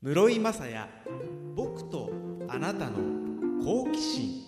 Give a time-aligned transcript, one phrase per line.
[0.00, 0.88] 室井雅也
[1.56, 2.12] 僕と
[2.48, 2.98] あなたの
[3.64, 4.44] 好奇心。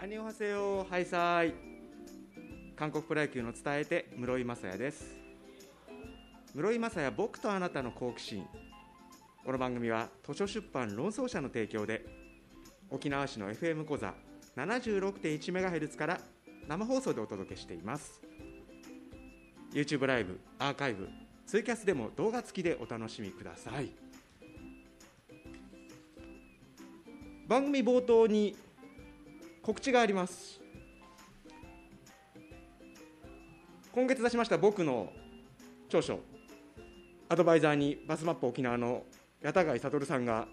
[0.00, 1.52] アニョハセヨハイサイ。
[2.76, 5.16] 韓国プロ野球の伝えて室井雅也です。
[6.54, 8.46] 室井雅也僕とあなたの好奇心。
[9.44, 12.19] この番組は図書出版論争者の提供で
[12.90, 14.14] 沖縄市の FM 講座
[14.56, 16.20] 76.1MHz から
[16.68, 18.20] 生放送でお届けしています。
[19.72, 21.08] YouTube ライブアーカイブ
[21.46, 23.90] ツイキャスでも動画付きでお楽しみください。
[27.46, 28.56] 番組冒頭に
[29.62, 30.60] 告知があります。
[33.92, 35.12] 今月出しました僕の
[35.88, 36.20] 長所
[37.28, 39.04] アドバイザーにバスマップ沖縄の
[39.42, 40.46] 八田貝悟さんが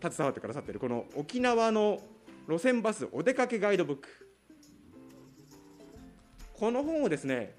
[0.00, 2.00] 携わってくださっているこの沖縄の
[2.48, 4.08] 路線バスお出かけガイドブック。
[6.54, 7.54] この本をですね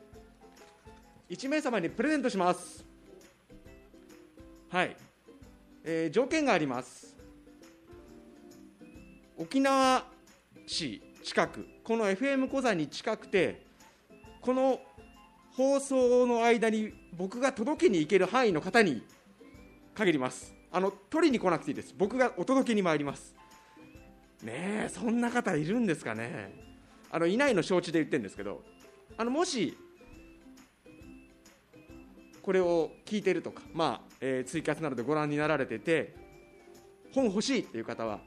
[1.30, 2.86] 1名様にプレゼントします。
[4.70, 4.96] はい、
[5.84, 7.16] えー条件があります。
[9.38, 10.06] 沖縄
[10.66, 13.66] 市近くこの FM 小座に近くて
[14.42, 14.80] この
[15.56, 19.04] 放送の間に僕が届けに行ける範囲の方に
[19.94, 20.57] 限ります。
[20.78, 21.96] あの取りに来なくていいです。
[21.98, 23.34] 僕がお届けに参ります。
[24.44, 26.54] ねえそんな方いるんですかね。
[27.10, 28.62] あのいないの承知で言ってるんですけど
[29.18, 29.76] あのもし
[32.44, 36.14] これを聞いてるとか、まあえーツイキャスなどでご覧になられてて
[37.12, 38.20] 本欲しいっていう方は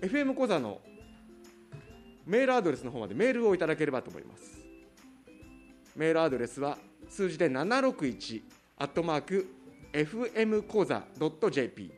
[0.00, 0.80] FM 講座の
[2.24, 4.58] メールアドレスの方までメールをいただければと思います。
[5.94, 6.76] メールアドレスは
[7.08, 8.42] 数字で761
[8.78, 9.46] アットマーク
[9.92, 11.04] FM 講座
[11.50, 11.92] .jp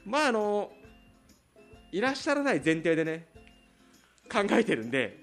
[0.05, 0.71] まああの
[1.91, 3.27] いらっしゃらない前提でね
[4.31, 5.19] 考えてるんで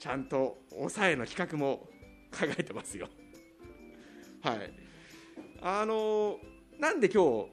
[0.00, 1.88] ちゃんと抑えの企画も
[2.30, 3.08] 考えてますよ。
[4.42, 4.72] はい。
[5.62, 6.38] あの
[6.78, 7.50] なんで今日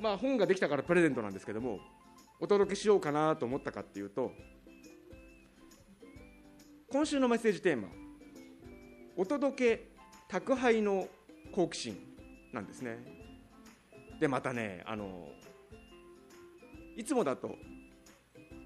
[0.00, 1.80] まあ本ができたからプレゼントなんですけども
[2.40, 4.32] お届けしようかなと思ったかっていうと
[6.90, 7.88] 今週のメッセージテーマ
[9.16, 9.88] 「お届け
[10.28, 11.08] 宅配の
[11.52, 11.98] 好奇心」
[12.52, 12.98] なんですね。
[14.20, 15.28] でまたねあの
[16.96, 17.56] いつもだと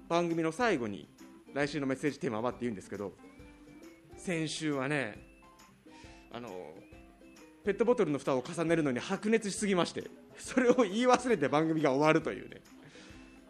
[0.07, 1.09] 番組の最後に
[1.53, 3.13] 来週のメッセージテーマはって言うんですけど
[4.15, 5.17] 先週はね
[6.31, 6.73] あの
[7.63, 12.61] ペットボトルの蓋を重ねるのに白熱しすぎましてそれを言い忘れて番組が終わるというね。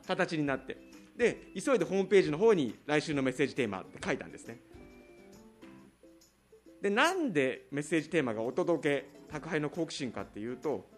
[0.09, 0.75] 形になって
[1.15, 4.59] で急いでホームページの方に来週のメッセージテーマって書いたんですね。
[6.81, 10.89] でなんでメッセージテーマがお届け宅配の好奇心かっていうと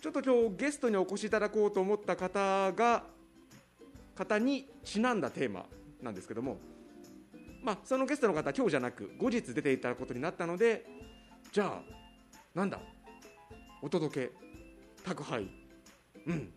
[0.00, 3.04] ちょっと今日ゲストにお越しいただこうと思った方が
[4.14, 5.66] 方にちなんだテーマ
[6.00, 6.56] なんですけども
[7.62, 10.86] まあそのゲストの方今日じゃなく後日出ていただくことになったので
[11.52, 11.82] じゃあ
[12.54, 12.80] なんだ？
[13.82, 14.32] お届け
[15.04, 15.50] 宅配。
[16.26, 16.50] うん。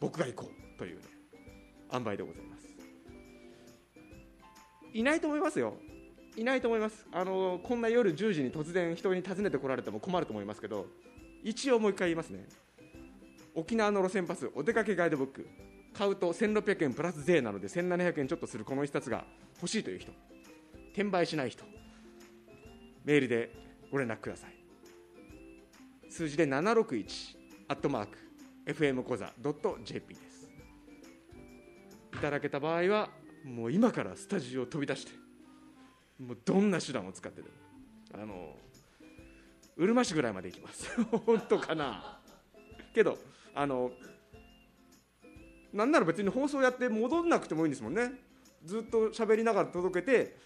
[0.00, 1.02] 僕が行こうというね
[1.92, 2.66] 塩梅でございます。
[4.92, 5.74] いないと思いますよ。
[6.36, 7.06] いないと思います。
[7.12, 10.86] あのこんな夜10時に突然人に訪ねてこられても困ると思いますけど
[11.44, 12.48] 一応もう一回言いますね。
[13.54, 15.48] 沖縄の路線バスお出かけガイドブック
[15.92, 19.24] 買うと1600円プラス税なので1700円ちょっとするこの一冊が
[19.56, 20.12] 欲しいという人
[20.92, 21.64] 転売しない人
[23.04, 23.50] メールで
[23.90, 24.54] ご連絡ください。
[26.08, 27.36] 数字で761
[27.68, 28.29] アットマーク
[28.70, 29.32] FM 講座
[29.84, 30.48] .jp です。
[32.14, 33.10] いただけた場合は
[33.44, 35.12] もう今からスタジオを飛び出して
[36.18, 37.54] もうどんな手段を使ってでも
[38.22, 38.54] あの
[39.76, 40.88] うるま市ぐらいまで行きます。
[41.26, 42.20] 本当かな。
[42.94, 43.18] けど
[43.54, 43.90] あの
[45.72, 48.12] なんなら別に放送やって戻んなくてもいいんですもんね。
[48.64, 50.36] ずっと喋りながら届けて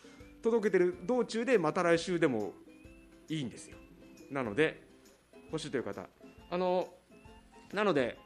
[0.43, 2.55] 届けてる道中でまた来週でも
[3.29, 3.77] いいんですよ。
[4.31, 4.83] なので
[5.47, 6.09] 欲しいという方
[6.51, 6.89] あの
[7.75, 8.17] なので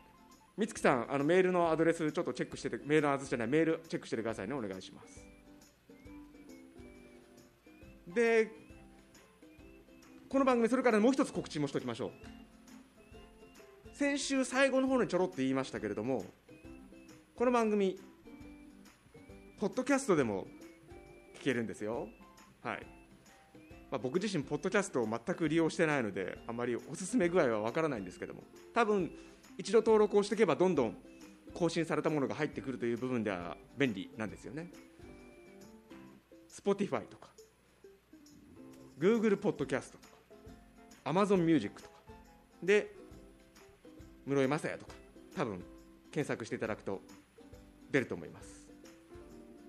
[0.58, 4.54] 美月さんあのメールのアドレスちょっとチェックしててメールのアドレスじゃないメールチェックしててくださいね。
[4.54, 5.26] お願いします。
[8.14, 8.50] で
[10.28, 12.10] この番組それからもう一つ告知もしておきましょう。
[13.96, 16.24] 先週最後の方にちょろっと言いましたけれども
[17.34, 17.98] この番組
[19.58, 20.46] ポッドキャストでも
[21.40, 22.08] 聞けるんですよ。
[22.62, 22.86] はい。
[23.90, 28.42] まあ、僕自身ポッドキャストを全く利用してないのであまりおすすめ具合はわからないんですけども。
[28.74, 29.10] 多分
[29.58, 30.96] 一度登録をしていけばどんどん
[31.52, 34.70] 更新されたものが入ってくるという部分では便利なんですよね。
[36.48, 37.28] Spotify とか
[38.98, 40.14] Google ポッドキャストとか
[41.10, 41.96] Amazon Music とか
[42.62, 42.94] で
[44.24, 44.92] 室井雅也とか
[45.36, 45.64] 多分
[46.12, 47.00] 検索していただくと
[47.90, 48.68] 出ると思います。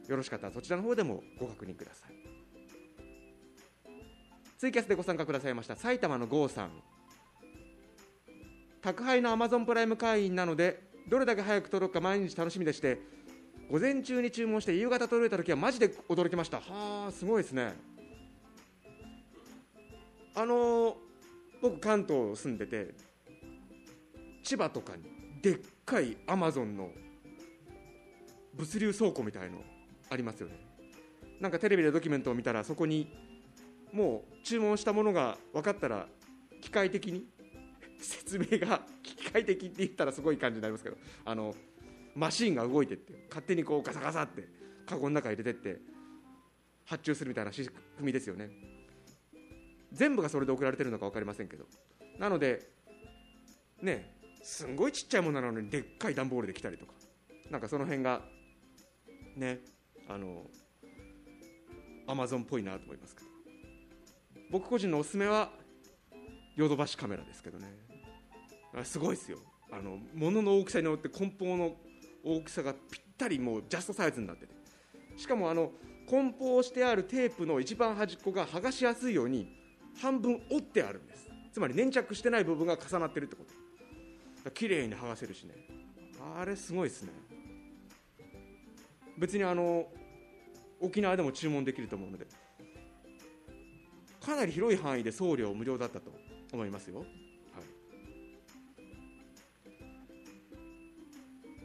[0.08, 2.14] よろしかったらそちらの方でもご確認ください。
[4.58, 6.72] ツイキャスでご参加くださいました埼玉の郷さん。
[8.82, 13.00] 宅配の Amazon プライム会員なのでどれだけ早く届くか毎日楽しみでして
[13.70, 16.58] 午前中に注文して夕方届いた時はマジで驚きました。
[16.58, 17.74] はあすごいですね。
[20.36, 20.98] あの
[21.62, 22.94] 僕関東住んでて
[24.44, 25.04] 千葉とかに
[25.42, 26.90] でっかいアマゾンの
[28.54, 29.62] 物流倉庫みたいの
[30.10, 30.56] ありますよね。
[31.40, 33.12] なんかテレビでドキュメントを見たらそこに
[33.92, 36.08] もう注文したものが分かったら
[36.62, 37.26] 機械的に
[38.00, 41.54] 説明が機械的って言ったらすごい感じになりますけどあの
[42.16, 44.48] マシンが動いてって勝手にこうガサガサって
[44.86, 45.80] カゴの中入れてって
[46.86, 48.50] 発注するみたいな仕組みですよね。
[49.92, 51.66] 全部がそれで送られてるのか分かりませんけど。
[52.18, 52.68] なので
[53.82, 56.94] ねすんごいちっちゃいものなのにでっかい段ボールで来たりとか。
[57.52, 58.22] なんかその辺が
[59.36, 59.60] ね
[60.08, 60.46] あの
[62.08, 63.28] アマゾンっぽいなと思いますけど。
[64.52, 65.52] 僕個人のおすすめは
[66.56, 67.89] ヨドバシカメラですけどね。
[68.84, 69.40] すごいですよ。
[69.72, 71.76] あの物の大きさによって梱包の
[72.24, 74.54] 大きさがぴったりもうジャストサイズになってて。
[75.18, 75.72] しかもあの
[76.08, 79.48] 梱包してあるテープの一番端っこが剥がしやすいように
[80.02, 81.30] 半分折ってあるんです。
[81.52, 83.44] つまり粘着してない部分が重なってるってこ
[84.44, 84.52] と。
[84.52, 85.54] 綺麗に剥がせるしね。
[86.38, 87.12] あれすごいですね。
[89.18, 89.88] 別にあの
[90.80, 92.26] 沖縄でも注文できると思うので
[94.22, 96.10] かなり広い範囲で送料無料だったと
[96.54, 97.04] 思いますよ、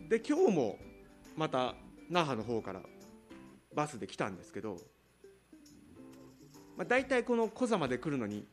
[0.09, 0.79] で今日も
[1.37, 1.75] また
[2.11, 2.81] 那覇の方から
[3.75, 4.77] バスで来たんですけど、
[6.77, 8.47] まあ、大体この小座まで来るのに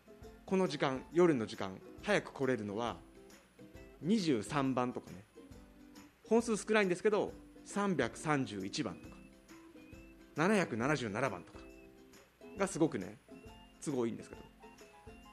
[0.45, 2.95] この時間夜の時間早く来れるのは
[4.06, 5.24] 23番とかね。
[6.27, 7.33] 本数少ないんですけど
[7.68, 9.15] 331番とか。
[10.38, 11.59] 777番とか。
[12.57, 13.18] がすごくね
[13.83, 14.42] 都合いいんですけど。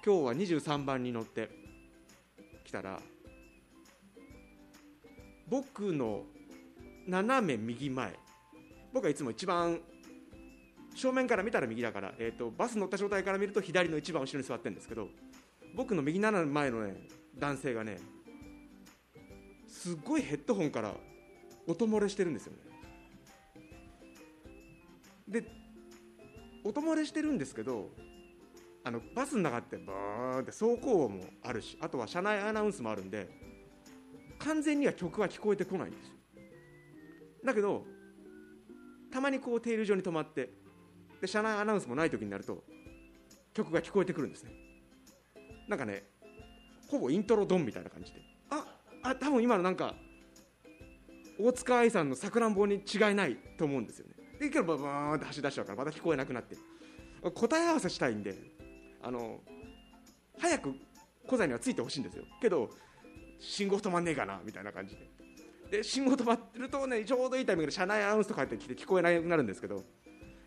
[0.04, 1.50] 今日は23番に乗って
[2.64, 3.00] きたら
[5.48, 6.24] 僕の
[7.06, 8.12] 斜め右前。
[8.92, 9.80] 僕はいつも一番
[10.94, 15.08] 正面から見たら右だから、えーと、バス乗った状態から見ると左の一番後ろに座ってるんですけど
[15.76, 16.96] 僕の右斜め前のね
[17.38, 17.98] 男性がね
[19.68, 20.94] すっごいヘッドホンから
[21.66, 22.58] 音漏れしてるんですよね。
[25.28, 25.44] で
[26.64, 27.90] 音漏れしてるんですけど
[28.82, 33.28] あのバスの中ってバーンって走行音もあるしあとは車内アナウンスもあるんで
[34.38, 36.12] 完全には曲は聞こえてこないんです
[37.44, 37.84] だけど
[39.10, 40.50] たまにこう停留所に止まって
[41.20, 42.62] で車内アナウンスもない時になると
[43.54, 44.52] 曲が聞こえてくるんですね。
[45.68, 46.04] なんかね
[46.88, 48.20] ほぼイントロドンみたいな感じで。
[48.50, 48.64] あ
[49.02, 49.94] あ多分今のなんか
[51.40, 54.14] 大塚愛さんのさくらんぼに違いないと思うんですよね。
[54.38, 56.56] でけどバーンって走り出しちゃうからまた聞こえなくなって。
[57.34, 58.36] 答え合わせしたいんで
[59.02, 59.40] あの
[60.38, 60.74] 早く
[61.26, 62.24] 小座にはついてほしいんですよ。
[62.40, 62.70] けど
[63.38, 65.08] 信号止まんねえかなみたいな感じで。
[65.70, 69.84] で信号止まってるとねちょうどいいタイミングで車内アナウンスとかってきて聞こえなくなるんですけど。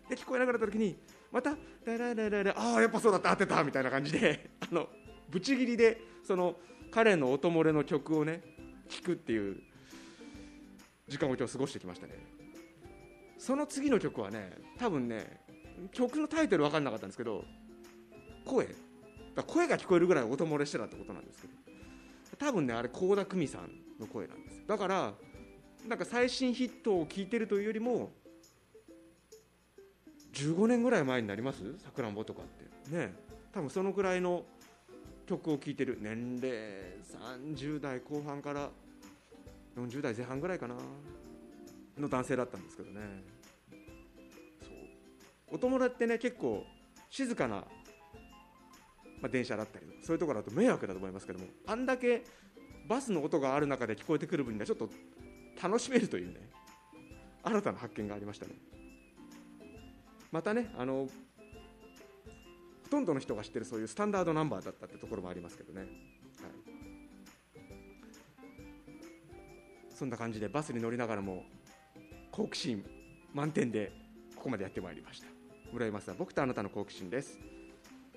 [0.08, 0.98] で聞こえなくなった時に
[1.30, 1.56] また
[1.86, 4.50] 「ラララララああやっぱそうだった当てた」みたいな感じで。
[4.60, 4.88] あの
[5.30, 6.56] ブチギリでその
[6.90, 8.42] 彼の音漏れの曲をね
[8.88, 9.62] 聴くっていう
[11.08, 12.14] 時間を今日過ごしてきましたね。
[13.38, 15.40] その次の曲はね多分ね
[15.92, 17.44] 曲のタイトル分かんなかったんですけど
[18.44, 18.68] 声。
[19.34, 21.61] だ声が聞こえるぐらい音漏れしてたってことなんですけど。
[22.38, 23.70] 多分ねあれ倖田來未さん
[24.00, 25.14] の声なんですだから
[25.88, 28.10] なんか最新ヒットを聞いてるというよりも
[30.32, 31.58] 15年ぐらい前になります？
[31.78, 32.96] さくらんぼとかって。
[32.96, 33.14] ね
[33.52, 34.44] 多分そのぐらいの
[35.26, 35.98] 曲を聴いてる。
[36.00, 36.96] 年齢
[37.54, 38.70] 30代後半から
[39.76, 40.74] 40代前半ぐらいかな。
[41.98, 43.00] の男性だったんですけどね。
[44.62, 44.68] そ
[45.52, 45.56] う。
[45.56, 46.64] お友達ってね結構
[47.10, 47.64] 静かな、
[49.22, 52.24] まあ、電車だったりそういうところだと迷惑だと思いますけどもあんだけ
[52.88, 54.90] バスの音がある中で聞こえてくる分にはちょっと
[55.62, 56.40] 楽しめるというね
[57.44, 58.52] 新たな発見がありましたね。
[60.30, 61.08] またねあの
[62.84, 65.88] ほとんどの人が知ってるそういうスタンダードナンバーだったってところもありますけどね、はい、
[69.94, 71.44] そんな感じでバスに乗りながらも
[72.30, 72.84] 好奇心
[73.32, 73.92] 満点で
[74.36, 75.26] ここまでやってまいりました。
[75.72, 77.38] 村井正僕とあなたの好奇心です。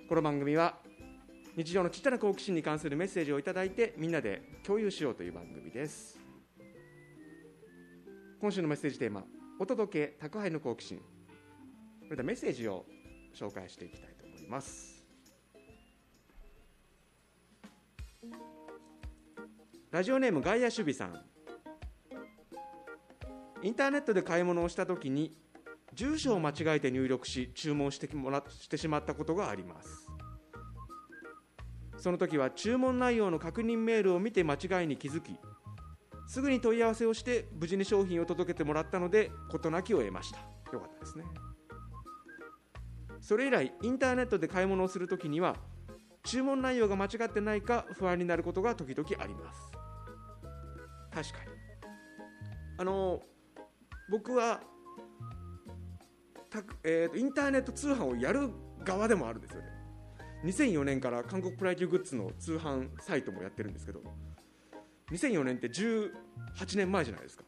[0.09, 0.77] この番組は
[1.55, 6.19] 日常のちっちゃな好奇心に関するメッセージをいただいてみんなで共有しようという番組です。
[8.41, 9.23] 今週のメッセージテーマ
[9.57, 10.99] お届け宅配の好奇心。
[12.03, 12.85] それではメッセージを
[13.33, 15.05] 紹介していきたいと思います。
[19.91, 21.23] ラジオネーム外野守備さん。
[23.63, 25.37] インターネットで買い物をしたときに
[25.93, 30.04] 住所を間違えて入力し注文してもらしてしまったことがあります。
[32.05, 35.39] その時は注文内容の確認メールを見て間違いに気づき
[36.27, 40.37] すぐに問い合わせをして無事に商品を届けてもらったので事なきを得ました。
[40.71, 41.25] よかったですね。
[43.19, 45.55] それ以来インターネットで買い物をするときには
[46.23, 49.71] 注文内容が間違ってないか不安になることが時々あります。
[51.11, 51.51] 確かに。
[52.77, 53.19] あの
[54.11, 54.61] 僕は
[56.51, 58.51] た、えーと、インターネット通販をやる
[58.83, 59.74] 側でもあるんですよね。
[60.45, 64.01] 2004年から韓国プロ野球グッズの通販サイトもやってるんですけど
[65.11, 66.11] 2004年って18
[66.77, 67.43] 年前じゃないですか。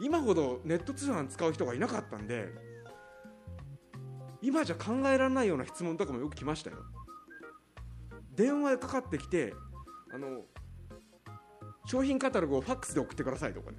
[0.00, 2.48] 今ほどネット通販使う人がいなかったんで
[4.40, 6.76] 今じゃ考えられないような質問とかもよく来ましたよ。
[8.36, 9.54] 電話でかかってきて
[10.14, 10.42] あの
[11.86, 13.78] 商品カタログをファックスで送ってくださいとかね。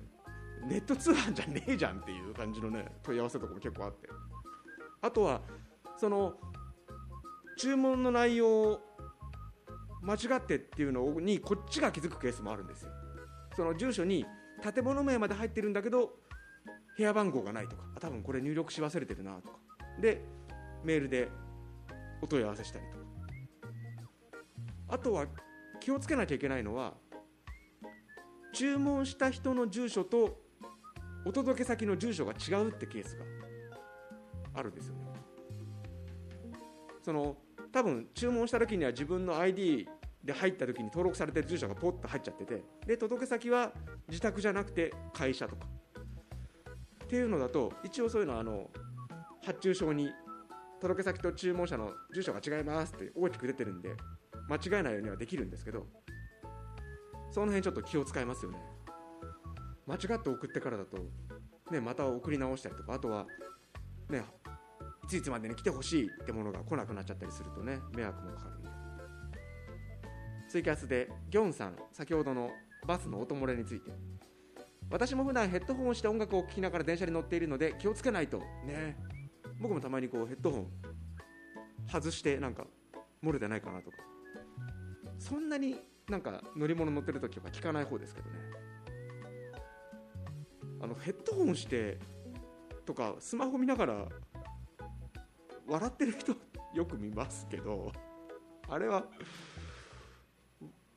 [0.67, 4.09] ネット通販じゃねえじゃんっていう感じのね問い合わせとかも結構あって。
[5.01, 5.41] あとは
[5.97, 6.33] その
[7.59, 8.79] 注文の内容
[10.01, 12.91] 間違ってっていうのにこっちが気づくケースもあるんですよ。
[13.53, 14.25] その住所に
[14.63, 16.13] 建物名まで入ってるんだけど
[16.97, 17.83] 部屋番号がないとか。
[17.97, 19.57] あ多分これ入力し忘れてるなとか。
[19.99, 20.21] で
[20.85, 21.27] メールで
[22.21, 23.03] お問い合わせしたりとか。
[24.87, 25.25] あとは
[25.81, 26.93] 気をつけなきゃいけないのは
[28.53, 30.39] 注文した人の住所と
[31.25, 33.25] お届け先の住所が違うってケースが
[34.53, 35.09] あるんですよね。
[37.03, 37.35] その
[37.71, 39.87] 多分注文した時には自分の ID
[40.23, 43.71] で入った時に登録されてる住所がポッと入っちゃっててで届け先は
[44.07, 45.67] 自宅じゃなくて会社とか。
[47.05, 48.69] っていうのだと一応そういうのはあの
[49.43, 50.11] 発注証に
[50.79, 53.95] 届け先と注文者の住所が違いますって大きく出てるんで
[54.47, 55.87] 間違えないようにはできるんですけど
[57.31, 58.59] その辺ちょっと気を使いますよね。
[59.87, 60.97] 間違って送ってからだと、
[61.71, 63.25] ね、また送り直したりとかあとは
[64.09, 64.23] ね
[65.09, 68.69] ついつまでに来てほしいってものが来なくなっちゃったりするとね迷惑もかかるんで。
[70.47, 72.51] ツイキャスでギョンさん先ほどの
[72.87, 73.91] バスの音漏れについて。
[74.91, 78.97] 私も普段ヘッドホンをして音楽を聴きながら電車に乗っているので気をつけないとね。
[79.59, 80.67] 僕もたまにこうヘッドホン
[81.91, 82.65] 外してなんか
[83.23, 83.97] 漏れてないかなとか。
[85.17, 85.75] そんなに
[86.07, 88.35] なんか乗り物乗ってる時は聞かない方ですけどね。
[90.81, 91.99] あのヘッドホンして
[92.85, 94.07] とかスマホ見ながら
[95.69, 96.35] 笑ってる人
[96.73, 97.91] よく見ますけど
[98.67, 99.05] あれは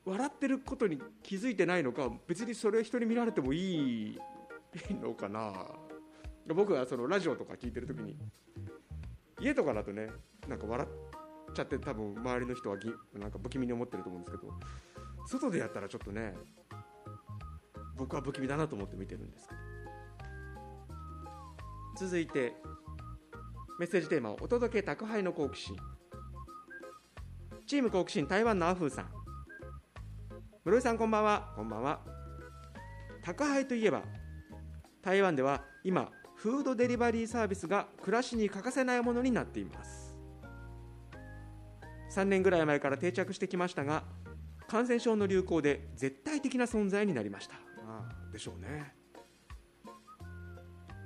[0.04, 4.18] 笑ってることに気づいてないのか別にそれ人に見られてもいい
[5.00, 5.52] のかな。
[6.54, 8.16] 僕はそのラジオとか聞いてる時に
[9.40, 10.08] 家とかだとね
[10.48, 14.52] なんか笑っちゃって多分周りの人はぎなんか不気味に思ってると思うんですけど
[15.28, 16.34] 外でやったらちょっとね
[17.96, 19.60] 僕は不気味だなと思って見てるんですけど。
[21.94, 22.54] 続いて
[23.82, 25.76] メッセージテーマをお届け宅配の好奇心。
[27.66, 29.06] チーム好奇心台湾のアフーさん。
[30.64, 31.52] 室井さんこんばんは。
[31.56, 31.98] こんばんは。
[33.24, 34.02] 宅配といえば
[35.02, 40.14] 台湾では今フードデリバリーサービスが暮らしに欠かせないものになっています。
[42.14, 44.04] 3年ぐらい前から定着してきましたが
[44.68, 47.56] 感染症の流行で絶対的な存在になりました。
[47.84, 49.01] ああでしょうね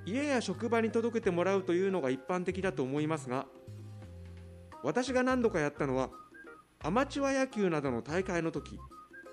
[0.07, 3.47] 家や職場に届けてもらうというのが一般的だと思いますが
[4.83, 6.11] 私が何度かやったのは
[6.83, 8.79] アマチュア野球などの大会の時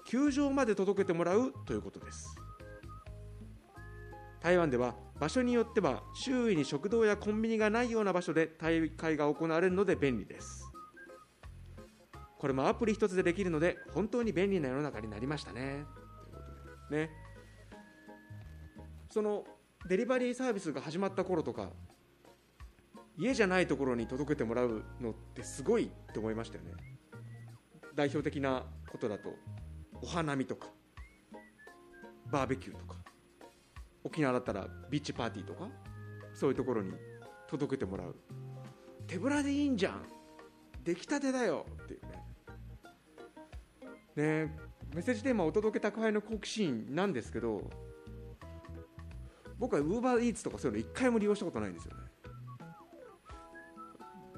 [0.05, 2.35] 球場まで届けてもらうということです。
[4.41, 10.69] 台湾では場所によっては周囲に食堂やコンビニがないような場所で大会が行われるので便利です。
[12.37, 15.85] これもアプリ一つでできるので本当に便利な世の中になりましたね。
[16.91, 17.09] ね。
[19.09, 19.45] その
[19.87, 21.69] デリバリーサービスが始まった頃とか
[23.17, 26.71] 家じゃないところに届けてもらうのってすごいって思いましたよね。
[27.95, 29.35] 代表的なことだと
[30.01, 30.67] お花見とか
[32.31, 32.95] バーベキューとか
[34.03, 35.69] 沖縄だったらビーチパーティーとか
[36.33, 36.93] そういうところに
[37.47, 38.15] 届けてもらう。
[39.05, 40.07] 手ぶらでいいんじゃん。
[40.83, 42.01] 出来たてだよっていう
[44.15, 44.45] ね。
[44.47, 44.57] ね
[44.95, 47.69] メッセージテーマお届け宅配の好奇心なんですけど
[49.63, 52.03] 僕はウーバーイーツとかそういうの一回も利用したことないんですよね。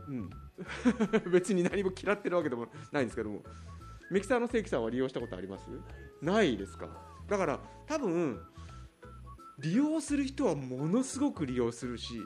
[0.07, 0.29] うん。
[1.33, 3.41] 別に何も嫌ってるわけでもないんですけども。
[4.11, 5.65] ミキサーの正規さんは利用したことあります？
[6.21, 6.87] ないですか？
[7.27, 8.39] だから多分
[9.57, 12.21] 利用する人はものすごく利用するし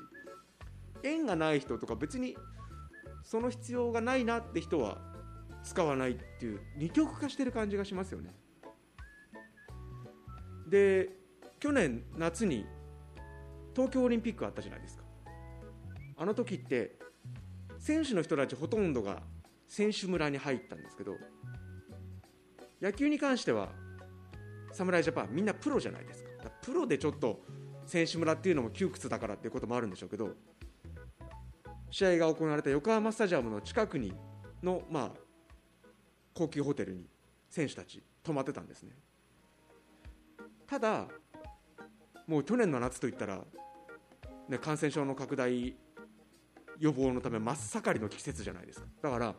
[1.01, 2.35] 縁がない人とか別に
[3.23, 4.97] その必要がないなって人は
[5.63, 8.35] 使わないっていう二極化してる感じがしますよね。
[10.67, 11.17] で
[11.61, 12.65] 去年夏に
[13.79, 15.03] 東京オリンピックあったじゃないですか。
[16.17, 16.97] あの時って
[17.77, 19.21] 選手の人たちほとんどが
[19.69, 21.13] 選手村に入ったんですけど
[22.81, 23.69] 野球に関しては
[24.73, 26.29] 侍ジャパンみんなプロじゃないですか。
[26.61, 27.39] プロでちょっと
[27.85, 30.35] 選手村っていうのも窮屈だからっていうこともあるんでしょうけど
[31.89, 34.13] 試合が行われた横浜スタジアムの近くに
[34.61, 35.19] の、まあ、
[36.33, 37.05] 高級ホテルに
[37.49, 38.91] 選手たち泊まってたんですね。
[40.67, 41.07] ただ
[42.27, 43.43] もう去年の夏といったら、
[44.49, 45.75] ね、感染症の拡大
[46.79, 48.87] 予防のため真っ盛りの季節じゃないですか。
[49.03, 49.35] だから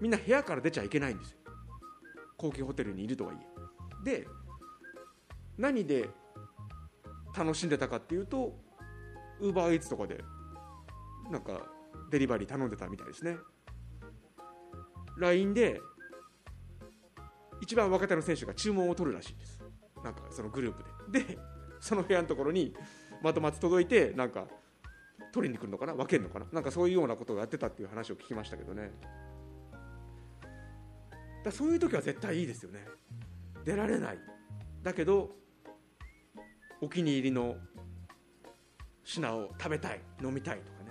[0.00, 1.36] みんな部屋から出ちゃいけないんですよ。
[2.38, 3.36] 高級ホテルにいるとはい
[4.06, 4.20] え。
[4.22, 4.26] で
[5.58, 6.08] 何で
[7.36, 8.56] 楽しんでたかっていうと
[9.40, 10.24] ウーバーイーツとかで
[11.30, 11.60] なんか
[12.10, 13.36] デリバリー頼んでたみたいですね。
[15.18, 15.80] LINE で
[17.60, 19.58] 一番若手の選手が注文を取るらしいんです。
[20.02, 21.24] なんかそのグループで。
[21.24, 21.38] で
[21.78, 22.74] その部屋のところに
[23.22, 24.46] まとまって届いてなんか
[25.32, 28.90] 取りに来るのかな分けるのかななんかそういうようなことをやってたっていう話を聞きましたけどね。
[31.44, 32.86] だそういう時は絶対いいですよね。
[33.64, 34.18] 出られない。
[34.82, 35.30] だけど
[36.80, 37.56] お気に入りの
[39.04, 40.90] 品を食べたい飲みたいとかね。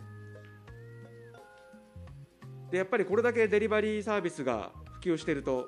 [2.72, 4.72] でやっぱりこれだけデリバリーサービスが
[5.02, 5.68] 普及していると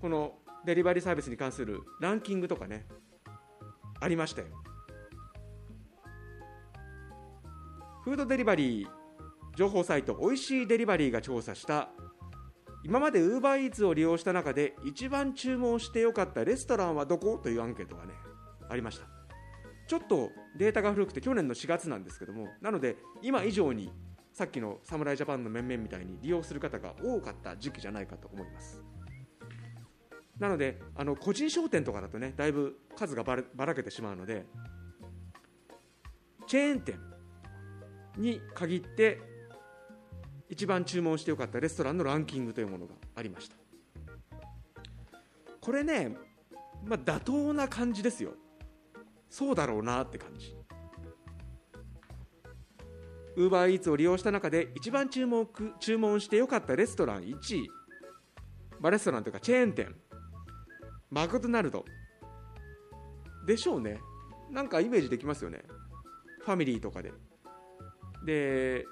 [0.00, 0.34] この
[0.64, 2.86] デリバリーサービスに関するランキングとかね
[4.00, 4.48] ありましたよ。
[8.10, 8.88] フードデリバリー
[9.54, 11.90] 情報サイトおいしいデリバリーが調査した
[12.82, 18.14] 今までウーバーイーツを利用した中で一番注文してよかったレストランはどこというアンケートがね
[18.68, 19.06] ありました。
[19.86, 23.92] ちょっとデータが古くて去年の4月なんですけどもなので今以上に
[24.32, 28.82] さっきの侍ジャパンの面々みたいに利用する方が多かった時期じゃないかと思います。
[30.36, 34.46] なのであの個人商店とかだとねだいぶ数がばらけてしまうので
[36.48, 37.09] チェーン店
[38.16, 39.20] に限って
[40.48, 43.56] 一番注文してよかったレストランのランキングというものがありました。
[45.60, 46.16] これね、
[46.84, 48.34] まあ、妥当な感じですよ。
[49.28, 50.56] そうだろうなって感じ。
[53.36, 57.68] ウーバーイーツを利用した中で一番注目注文してよかったレストラン1位、
[58.80, 59.94] まあ、レストランというかチェーン店。
[61.10, 61.84] マクドナルド。
[63.46, 64.00] でしょうね。
[64.50, 65.62] なんかイメージできますよね。
[66.40, 67.12] ファミリーとかで。
[68.30, 68.86] で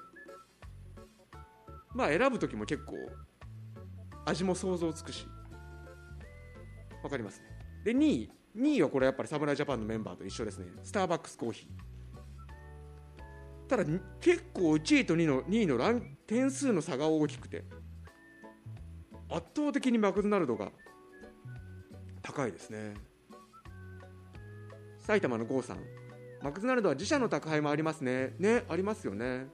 [1.93, 2.95] まあ選ぶ時も結構
[4.25, 5.25] 味も想像つくし
[7.01, 7.45] 分かりますね。
[7.85, 10.67] で2位2位はこれやっぱり侍ジャパンのメンバーと一緒ですね。
[10.83, 11.69] スターバックスコーヒー。
[13.69, 13.85] ただ
[14.19, 17.63] 結構1位と2位の ,2 位のラン点数の差が大きくて
[19.29, 20.71] 圧倒的にマクドナルドが
[22.21, 22.95] 高いですね。
[24.99, 25.98] 埼玉の郷さん。
[26.41, 28.33] マクドナルドは自社の宅配もありますね。
[28.39, 29.47] ねありますよね。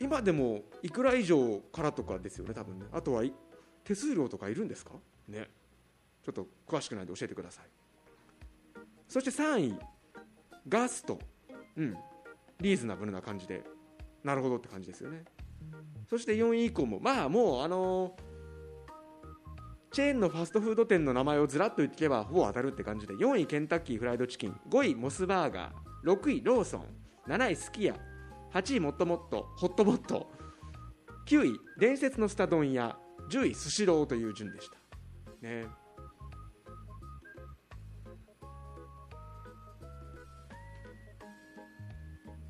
[0.00, 2.86] 今でもいくら以上からとかですよね多分ね。
[2.92, 3.22] あとは
[3.84, 4.92] 手数料とかいるんですか？
[5.28, 5.48] ね。
[6.24, 7.64] ちょっと詳しくないんで教えてください。
[9.08, 9.78] そして3位
[10.68, 11.18] ガスト。
[11.76, 11.94] うん。
[12.60, 13.62] リーズナブルな感じで。
[14.22, 15.24] なるほどって感じですよね。
[16.08, 18.16] そして4位以降もまあもうあの
[19.94, 26.86] チェーンのファストフード店の名前をずらっと言っていけばほぼ当たるって感じで4位ケンタッキーフライドチキン5位モスバーガー6位ローソン
[27.28, 27.94] 7位すき家
[28.52, 30.28] 8位もっともっとホットモット
[31.28, 32.98] 9位伝説のスタ丼屋
[33.30, 34.76] 10位スシローという順でした。
[35.46, 35.64] ね。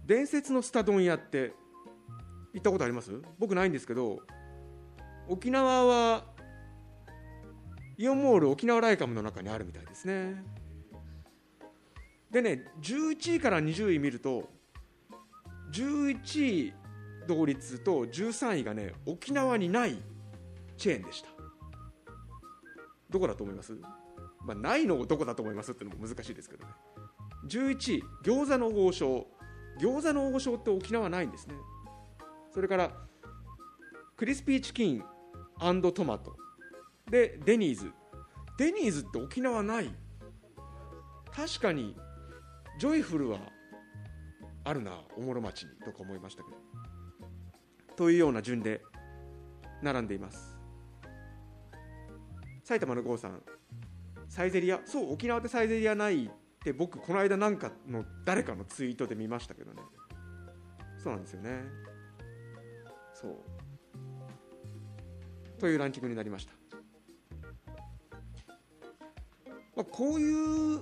[0.07, 1.53] 伝説のスタ丼屋って
[2.55, 3.21] 行ったことあります？
[3.39, 4.21] 僕ないんですけど
[5.29, 6.34] 沖縄は
[7.97, 10.43] イオンモール沖縄ライカムの中にあるみたいですね。
[12.31, 14.51] でね11位から20位見ると
[15.73, 16.75] 11位
[17.29, 19.97] 同率と13位がね沖縄にない
[20.77, 21.29] チェーンでした。
[23.11, 23.73] どこだと思います、
[24.45, 26.73] まあ、ないのをどこだと思いますっていうのも難しいですけどね。
[27.49, 29.27] 11位餃子の王将。
[29.81, 31.55] 餃子の王将って沖縄ないんですね。
[32.53, 32.91] それから
[34.17, 35.05] クリスピーチキン
[35.93, 36.44] トマト。
[37.11, 37.93] でデニーズ。
[38.57, 39.91] デニーズって沖縄ない？
[41.35, 41.97] 確かに
[42.79, 43.39] ジョイフルは
[44.65, 46.57] あるなおもろ町にとか思いましたけど。
[47.97, 48.83] というような順で
[49.83, 50.57] 並んでいます。
[52.63, 53.43] 埼玉の郷さん
[54.29, 54.81] サイゼリア？
[54.87, 59.83] そう沖縄でサイゼリアないって僕この間なんかの誰かのツイートで見ましたけどね。
[60.99, 61.51] そうなんですよね。
[63.13, 63.37] そう。
[65.61, 66.53] というランキングになりました、
[69.77, 70.81] まあ、こういう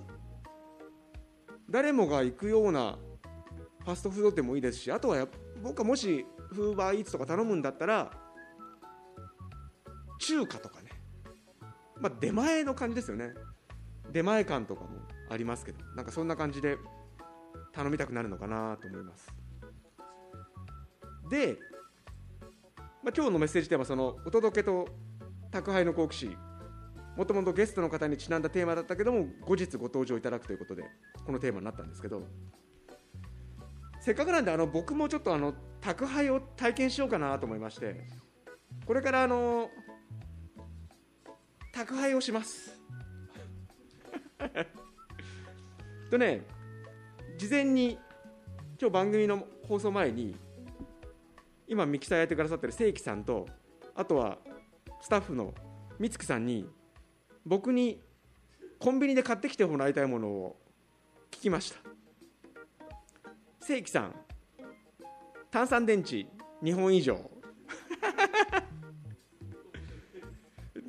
[1.70, 2.98] 誰もが行くような
[3.84, 5.26] ファストフード店もいいですしあとは
[5.62, 8.10] 僕はもしフーバーイーツとか頼むんだったら
[10.20, 10.90] 中華とかね、
[11.98, 13.32] まあ、出前の感じですよね。
[14.12, 14.90] 出前感とかも
[15.30, 16.76] ありますけどなんかそんな感じで
[17.72, 19.34] 頼みたくなるのかなと思います。
[21.30, 21.56] で、
[23.02, 24.86] まあ、今日のメッセージテーマそのお届けと
[25.50, 26.36] 宅配の好奇心。
[27.16, 30.84] もともとゲストの方にちなんだテーマだったけども後日ご登場いただくということで
[31.26, 32.22] このテーマになったんですけど
[34.00, 38.00] せっかくなんであの僕もちょっとあの宅配を体験しようかなと思いまして
[38.86, 39.68] これからあの
[41.72, 42.78] 宅配をします。
[46.10, 46.42] とね
[47.38, 47.98] 事前に
[48.80, 50.36] 今日番組の放送前に
[51.68, 53.48] 今ミキサーやってくださってる正規さんと
[53.94, 54.38] あとは
[55.00, 55.54] スタッフの
[55.98, 56.68] 美月さんに
[57.44, 58.00] 僕に
[58.78, 60.56] コンビニで買ってきてもらいたいものを
[61.30, 61.78] 聞きました。
[63.60, 64.14] 正規さん
[65.50, 66.26] 炭酸電池
[66.62, 67.18] 2本以上。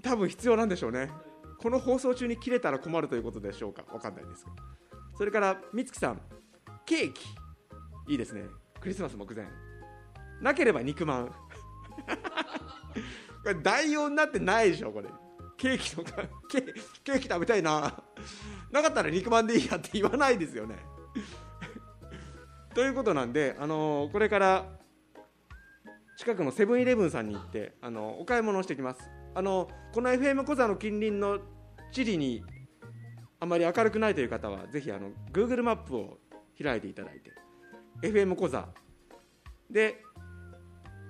[0.02, 1.12] 多分必要なんでしょうね。
[1.60, 3.84] この放送中に切れたら困るということでしょうか。
[3.84, 4.58] 分かんないですけど。
[5.18, 6.22] それから美月さん
[6.86, 7.26] ケーキ。
[8.08, 8.44] いいですね。
[8.80, 9.48] クリスマス目前。
[10.42, 11.28] なければ肉まん。
[11.30, 11.36] こ
[13.46, 15.10] れ代用になってないでしょこれ。
[15.64, 16.62] ケーキとかケ
[17.06, 18.04] ケーキ食べたいな。
[18.70, 20.76] なかったら肉まんでいいやって言わないですよね。
[22.76, 24.66] ということなんで、あのー、これから
[26.18, 29.10] 近くのセブンイレブンさんに行って、あのー、お買い物をしてきます。
[29.36, 31.40] あのこの FM 小座の近隣の
[31.94, 32.44] 地理に
[33.40, 36.20] あまり明るくないという方はぜひあの Google マップを
[36.62, 37.32] 開いていただいて
[38.02, 38.68] FM 小座。
[39.70, 40.04] で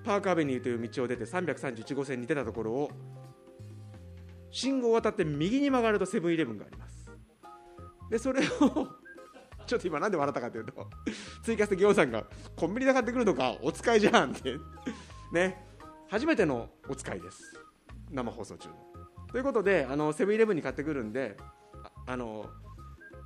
[0.03, 2.91] パークアベニューという道を出て331号線に出たところを
[4.53, 7.11] 信号を渡って右に曲がるとセブンイレブンがあります。
[8.09, 8.43] でそれを
[9.65, 10.89] ちょっと今なんで笑ったかというと
[11.41, 14.57] 追加して行さんがコンビニで買ってくるのかお使いじゃんって
[15.33, 15.65] ね。
[16.07, 17.59] 初めてのお使いです。
[18.11, 18.75] 生放送中の。
[19.31, 21.35] ということであのセブンイレブンに買ってくるんで
[22.05, 22.47] あの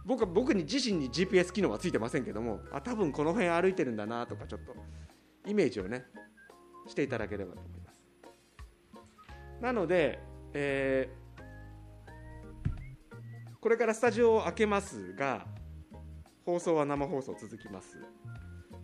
[0.06, 4.74] 僕は僕に自身に GPS 機能はついてませんけどもあ多分この辺歩いてるんだなとかちょっと
[5.46, 6.06] イメージをね
[6.88, 7.98] していただければと思います。
[9.62, 10.20] なので、
[10.54, 15.46] えー、これからスタジオを開けますが
[16.46, 18.00] 放送は生放送続きます。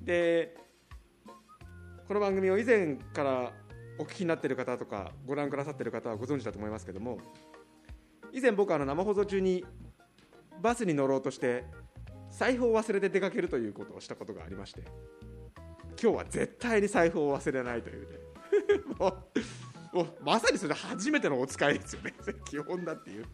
[0.03, 0.55] で
[2.07, 3.53] この番組を以前から
[3.97, 7.17] お聞きになってる方とかご覧くださってる方はご存知だと思いますけども
[8.33, 9.63] 以前僕はの生放送中に
[10.61, 11.63] バスに乗ろうとして
[12.29, 14.81] 財布を忘れて出かけるということをしたことがありまして
[16.01, 18.17] 今日は絶対に財布を忘れないというね。
[18.99, 19.39] も う
[19.93, 22.13] もうまさにそれ初めてのお使いですよね。
[22.49, 23.25] 基本だっていう。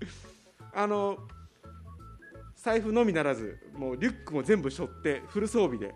[0.74, 1.18] あの
[2.56, 5.96] 財布のみならずもうリュックも全部背負ってフル装備で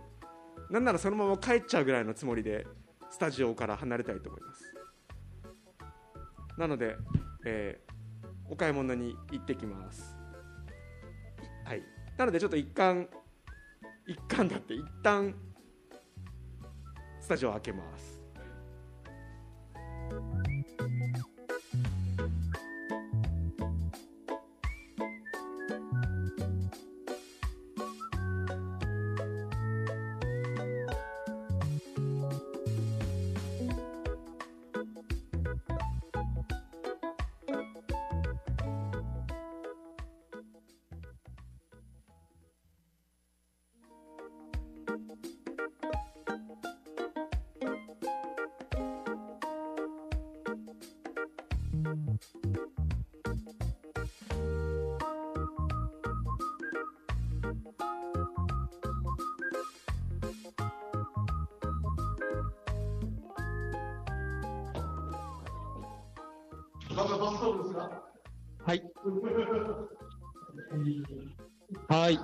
[0.69, 2.65] なんならそのまま帰っちゃうぐらいのつもりで
[3.09, 4.73] スタジオから離れたいと思います。
[6.57, 6.95] なので、
[7.45, 10.15] えー、お買い物に行ってきます。
[11.65, 11.83] はい。
[12.17, 13.09] なのでちょっと一貫
[14.07, 15.35] 一貫だって一旦
[17.19, 18.12] スタジオ開けます。
[67.17, 68.03] ばそうですが
[68.65, 68.83] はい。
[71.89, 72.19] はい。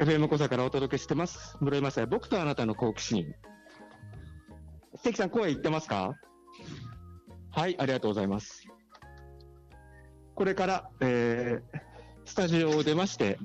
[0.00, 1.56] FM 小座からお届けしてます。
[1.60, 3.34] 室井雅也、僕とあなたの好奇心。
[4.96, 6.14] 関さん、声言ってますか？
[7.52, 8.64] はい、ありがとうございます。
[10.34, 11.80] これから、えー、
[12.24, 13.38] スタジオを出まして、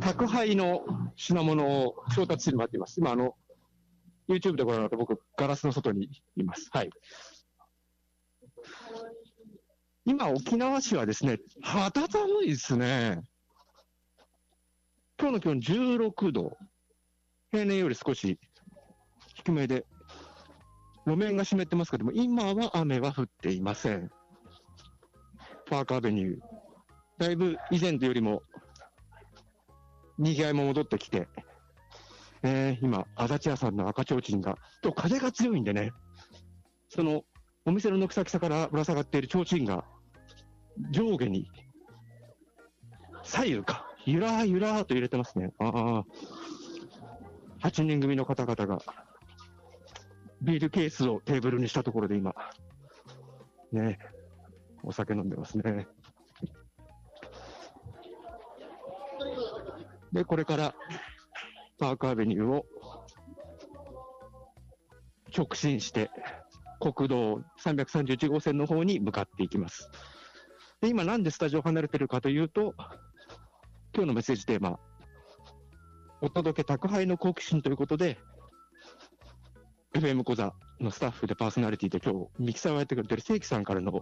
[0.00, 0.84] 宅配の
[1.16, 2.98] 品物を調達しに待っています。
[2.98, 3.34] 今、あの、
[4.28, 6.70] YouTube でご覧のと僕、ガラスの外にいます。
[6.72, 6.90] はい。
[10.04, 13.22] 今、沖縄市はですね、肌寒いですね。
[15.16, 16.56] 今日の気温16度。
[17.52, 18.40] 平年より少し
[19.36, 19.86] 低めで、
[21.06, 24.10] 路面が湿ってますけども、今は雨は降っていません。
[25.66, 26.38] パークアベニュー。
[27.18, 28.42] だいぶ以前とよりも、
[30.18, 31.28] 賑わいも戻ってきて、
[32.42, 35.92] えー、今、足立屋さんの赤ちょうちんが、と風が強いんでね、
[36.88, 37.22] その
[37.64, 39.84] お店の軒先さからぶら下がっている提灯が、
[40.90, 41.48] 上下に、
[43.22, 45.52] 左右か、ゆらゆらと揺れてますね。
[45.58, 48.82] ああ、8人組の方々が、
[50.40, 52.34] ビールケースをテーブルにしたところで今、
[53.70, 53.98] ね、
[54.82, 55.86] お酒飲んでますね。
[60.12, 60.74] で、これから、
[61.78, 62.66] パークアベニューを
[65.36, 66.10] 直進して、
[66.90, 69.88] 国道331号線の方に向かっていきます。
[70.80, 72.74] で、今なんでスタジオ離れてるかというと、
[73.94, 74.80] 今日のメッセージテーマ、
[76.20, 78.18] お届け宅配の好奇心ということで、
[79.94, 83.92] FM 講座のスタッフでパーソナリティで今日ミキサーをやってくれてる正規さんからの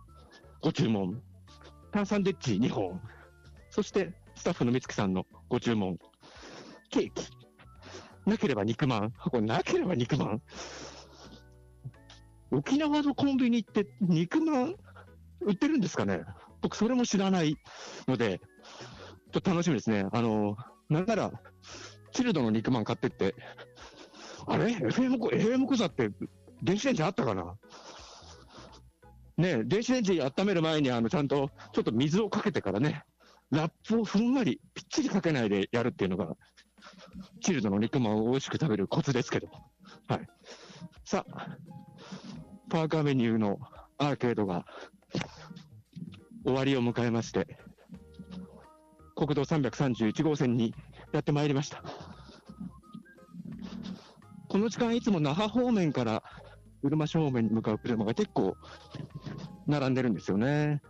[0.62, 1.20] ご注文、
[1.90, 3.00] 炭酸デッチ2本、
[3.68, 5.98] そしてスタッフの美月さんのご注文、
[6.88, 7.28] ケーキ、
[8.24, 10.42] なければ肉まん、これなければ肉まん、
[12.52, 14.74] 沖縄のコンビニって肉まん
[15.40, 16.22] 売ってるんですかね？
[16.60, 17.56] 僕それも知らない
[18.06, 18.40] ので、
[19.32, 20.06] ちょっと楽しみですね。
[20.12, 20.56] あの、
[20.88, 21.32] なんなら、
[22.12, 23.34] チルドの肉まん買ってって、
[24.46, 26.10] あれ ?FM コ、FM コザって
[26.62, 27.54] 電子レンジあったかな？
[29.38, 33.04] ね電子レンジ温める前にあのちゃんとちょっと水をかけてからね、
[33.50, 36.36] ラップをふんわりぴっちりかけないでやるっていうのが、
[37.40, 39.48] チルドの肉まんを美味しく食べるコツですけど。
[40.08, 40.28] はい。
[41.04, 41.56] さあ、
[42.70, 43.58] パークアベニューの
[43.98, 44.64] アーケードが
[46.44, 47.58] 終わりを迎えまして、
[49.16, 50.72] 国道331号線に
[51.12, 51.82] やってまいりました。
[54.48, 56.22] この時間、いつも那覇方面から
[56.82, 58.56] うるま市方面に向かう車が結構
[59.66, 60.80] 並んでるんですよね。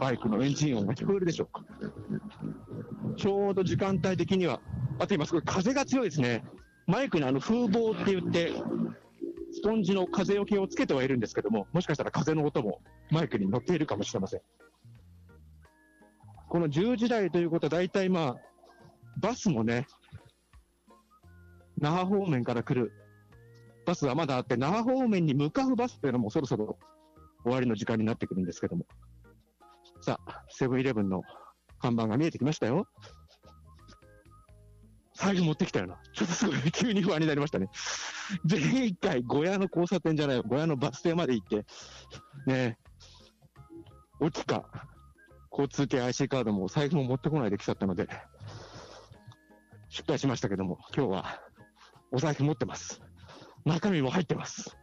[0.00, 1.64] バイクのエンジン音が聞こえるでしょうか。
[3.16, 4.60] ちょうど時間帯的には、
[5.02, 6.44] あと今すごい風が強いですね。
[6.86, 8.52] マイクにあの風防って言って、
[9.52, 14.40] スポンジの風よけをつけてはいるんですけども、もしかしたら風の音もマイクに乗っているかもしれません。
[16.48, 18.36] この10時台ということは大体まあ、
[19.20, 19.88] バスもね、
[21.78, 22.92] 那覇方面から来る
[23.84, 26.78] バスはまだあって、那覇方面に向かうバスというのもそろそろ
[27.42, 28.86] 終わりの時間になってくるんですけども。
[30.00, 31.22] さあ、セブンイレブンの
[31.80, 32.86] 看板が見えてきましたよ。
[35.22, 36.00] 財布持ってきたよな。
[36.12, 37.68] ちょっとすごい急に不安になりましたね。
[38.48, 41.64] 前回、小屋の交差点じゃない、小屋のバス停まで行って、
[42.46, 42.76] ね
[44.18, 44.64] 落ちか、
[45.52, 48.08] 交通系 IC カードも財布も持ってこないで来ちゃったので、
[49.88, 51.40] 失敗しましたけども、今日は
[52.10, 53.00] お財布持ってます。
[53.64, 54.76] 中身も入ってます。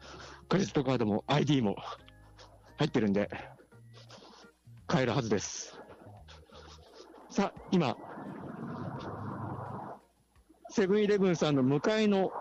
[0.48, 1.76] クレジットカードも ID も
[2.78, 3.30] 入ってるんで、
[4.88, 5.78] 買えるはずです。
[7.30, 7.98] さあ、今、
[10.70, 12.32] セブンイレブンさんの向かいの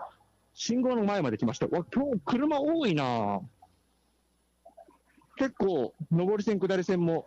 [0.53, 1.67] 信号の前まで来ました。
[1.67, 3.41] わ、今日車多いな
[5.37, 7.25] 結構、上り線、下り線も、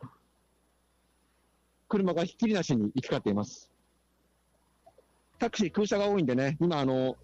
[1.88, 3.70] 車がひっきりなしに行き交っています。
[5.38, 7.16] タクシー空車が多いんでね、今あの、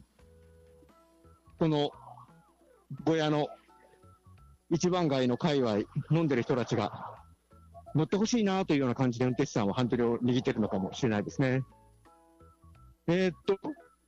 [1.59, 1.91] この
[3.05, 3.49] 小屋の
[4.71, 7.23] 一番街の界隈、飲んでる人たちが
[7.95, 11.63] 乗ってほしいなというような感じで運転手さんはハンドルを握ってるのかもしれないですね。
[13.09, 13.57] えー、っと、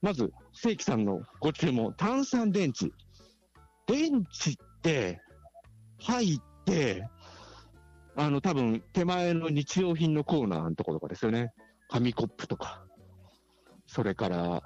[0.03, 2.91] まず、正規さんのご注文、炭酸電池。
[3.87, 5.21] 電池って、
[5.99, 7.09] 入って、
[8.15, 11.53] あの、多分、手前の日用品のコーナーのところとかですよね。
[11.89, 12.85] 紙コップとか、
[13.87, 14.63] それから、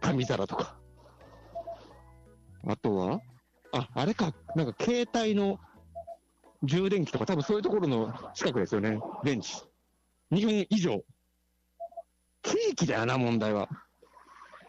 [0.00, 0.76] 紙皿とか。
[2.66, 3.20] あとは、
[3.72, 5.58] あ、あれか、なんか携帯の
[6.62, 9.48] 充電器とか、多分そういうところの近くですよね、電池。
[10.30, 11.02] 2分以上。
[12.42, 13.68] ケーキだよな、問題は。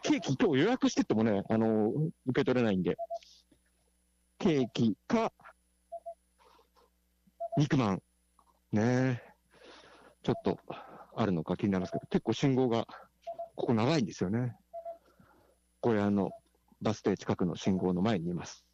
[0.02, 1.90] ケーキ今日予約してってもね、あの、
[2.26, 2.96] 受け取れないんで。
[4.38, 5.32] ケーキか、
[7.56, 8.02] 肉まん。
[8.72, 9.22] ね
[10.22, 10.58] ちょっと、
[11.14, 12.86] あるのか気になりますけど、結構信号が、
[13.54, 14.56] ここ長いんですよね。
[15.80, 16.30] 小屋の
[16.80, 18.64] バス停近くの信号の前にいます。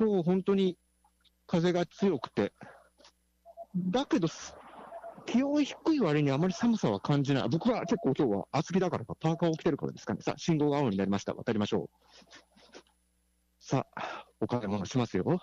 [0.00, 0.78] 今日本当に
[1.46, 2.54] 風が強くて、
[3.76, 4.28] だけど、
[5.26, 7.48] 気温低い割にあまり寒さは感じない。
[7.50, 10.22] 僕は結構今日は厚着だからか、パーカーを着てるからですかね。
[10.22, 11.34] さあ、信号が青になりました。
[11.34, 12.34] 渡りましょう。
[13.58, 15.38] さあお買い物しますよ。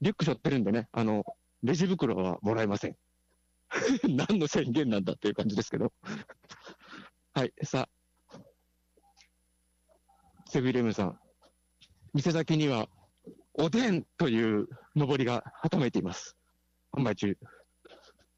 [0.00, 1.22] リュック背負ってるんでね、あの、
[1.62, 2.96] レジ袋はもらえません。
[4.08, 5.92] 何の宣言なんだっていう感じですけど。
[7.34, 7.88] はい、さ
[8.32, 8.38] あ、
[10.46, 11.20] セブンイレブンさん、
[12.12, 12.88] 店先には、
[13.54, 16.36] おでんという上りがはためいています。
[16.92, 17.38] 販売中。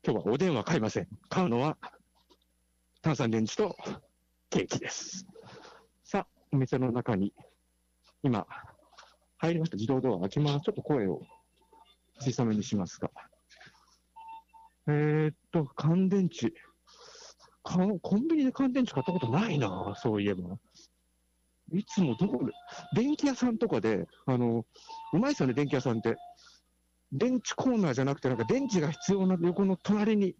[0.07, 1.09] 今日はおでんは買いません。
[1.31, 1.79] 買うのは
[3.01, 3.75] 炭酸電池と
[4.51, 5.27] ケーキです。
[6.05, 7.33] さあ、お店の中に、
[8.23, 8.47] 今、
[9.39, 9.77] 入りました。
[9.77, 10.61] 自動ドア開きます。
[10.61, 11.23] ちょっと声を
[12.21, 13.11] 小さめにしますが。
[14.89, 16.51] えー、っと、乾電池。
[17.63, 20.59] かコンビニで乾電池買ったことないな、そういえば。
[21.73, 22.53] いつもどこで、
[22.95, 24.65] 電気屋さんとかで、あの、
[25.13, 26.17] うまいですよね、電気屋さんって。
[27.13, 30.35] 電池コーナーじゃなくて、なんか電池が必要な横の隣に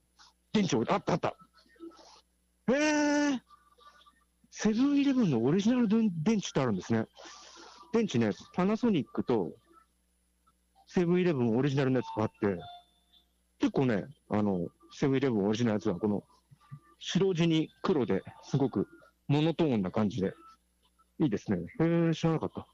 [0.53, 1.37] 電池を、あったあった。
[2.73, 3.43] へえ
[4.51, 7.07] セブンイレブンのオリジナル電電池ってあるんですね。
[7.93, 9.53] 電池ね、パナソニックと
[10.87, 12.63] セブンイレブンオリジナルのやつがあって、
[13.59, 16.23] 結構ね、あの、セブンイレブンオリジナルのやつはこの
[16.99, 18.87] 白地に黒ですごく
[19.27, 20.35] モノトーンな感じで、
[21.19, 21.59] いいですね。
[21.81, 22.67] へえ、知らなかった。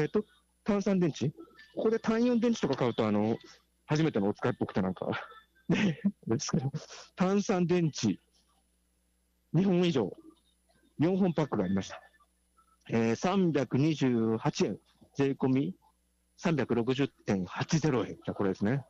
[0.00, 0.24] えっ、と、
[0.64, 1.30] 炭酸電池？
[1.74, 3.38] ここで単4電池とか買うと、あの、
[3.86, 5.06] 初めてのお使いっぽくてなんか、
[5.68, 6.70] ね、ですけど、
[7.16, 8.18] 炭酸電池
[9.54, 10.12] 2本以上、
[11.00, 12.00] 4本パックがありました。
[12.90, 14.78] えー、328円、
[15.14, 15.76] 税込み
[16.38, 18.18] 360.80円。
[18.24, 18.84] じゃこれですね。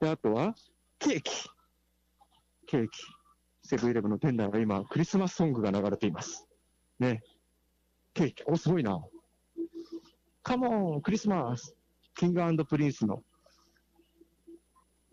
[0.00, 0.54] で、あとは、
[0.98, 1.48] ケーキ。
[2.66, 3.00] ケーキ。
[3.62, 6.46] セブンイレブンの店内は今、クリスマスソングが流れています。
[6.98, 7.22] ね。
[8.16, 8.42] ケーキ。
[8.46, 8.98] お、すごいな。
[10.42, 11.76] カモン、クリスマス。
[12.14, 13.22] キングプリンスの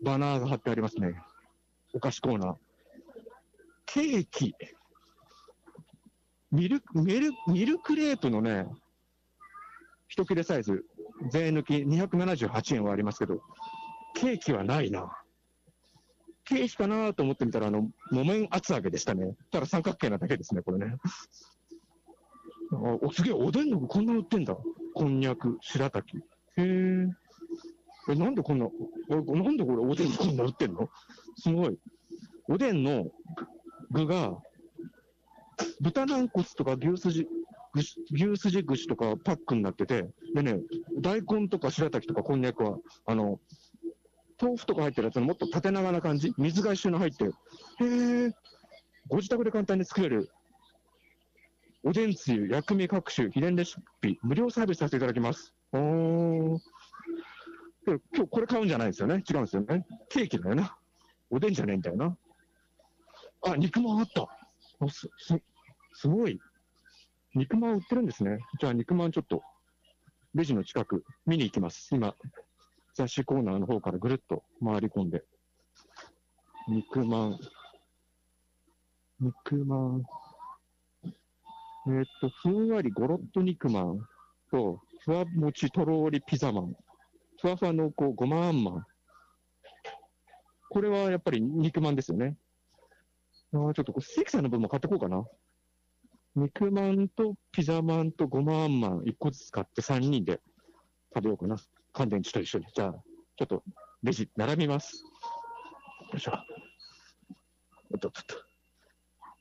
[0.02, 1.20] バナーが貼ってありますね。
[1.92, 2.56] お菓子コーナー。
[3.84, 4.54] ケーキ。
[6.50, 8.66] ミルク、ミルミルクレープのね、
[10.08, 10.86] 一切れサイズ、
[11.30, 13.42] 税抜き278円はありますけど、
[14.14, 15.18] ケーキはないな。
[16.46, 19.34] ケーキかなと思ってみたら、あの、木綿厚揚げでしたね。
[19.50, 20.96] ただ三角形なだけですね、これね。
[22.72, 24.56] あおすげえ、おでんの具こんな売ってんだ。
[24.94, 26.16] こんにゃく、白滝。
[26.16, 26.20] へ
[26.58, 27.06] え。
[28.08, 30.88] え、なんでこんな、おなんでこれおでんこんな売ってんの？
[31.36, 31.78] すごい。
[32.48, 33.10] おでんの
[33.90, 34.36] 具が、
[35.80, 37.26] 豚軟骨とか牛すじ、
[38.12, 40.60] 牛すじ串とかパックになってて、でね、
[41.00, 43.40] 大根とか白滝とかこんにゃくは、あの、
[44.40, 46.34] 豆腐とか入ってるやつのもっと縦長な感じ？
[46.38, 47.28] 水が一緒に入って、へ
[48.26, 48.30] え、
[49.08, 50.28] ご自宅で簡単に作れる、
[51.86, 55.54] おでんつゆ、薬味各種、秘伝レシピ、無料サービスさせていただきます。
[55.70, 56.58] おー。
[57.86, 59.22] 今日これ買うんじゃないですよね。
[59.28, 59.84] 違うんですよね。
[60.08, 60.78] ケーキだよな。
[61.28, 62.16] おでんじゃねえんだよな。
[63.42, 64.22] あ、肉まんあった。
[64.22, 65.38] あす、す、
[65.92, 66.40] すごい。
[67.34, 68.38] 肉まん売ってるんですね。
[68.58, 69.42] じゃあ肉まんちょっと、
[70.34, 71.94] レジの近く見に行きます。
[71.94, 72.14] 今、
[72.94, 75.22] 雑誌コーナーの方からぐるっと回り込んで。
[76.66, 77.38] 肉まん。
[79.20, 80.02] 肉まん。
[81.86, 83.98] えーっと、ふんわりゴロッと肉まん
[84.50, 86.74] と、ふわもちとろーりピザマン。
[87.40, 88.86] ふわふわ濃厚ごまあんまん。
[90.70, 92.36] これはやっぱり肉まんですよね。
[93.52, 95.24] あーちょっとこれ、関さんの分も買ってこうかな。
[96.36, 100.40] 肉まんとピザまんとごまあんまん1個ずつ買って3人で
[101.14, 101.56] 食べようかな。
[101.92, 102.66] 乾電池と一緒に。
[102.74, 102.92] じゃあ、
[103.36, 103.62] ちょっと
[104.02, 105.04] レジ並びます。
[106.12, 106.32] よいしょ。
[107.92, 108.53] おっとっとっと。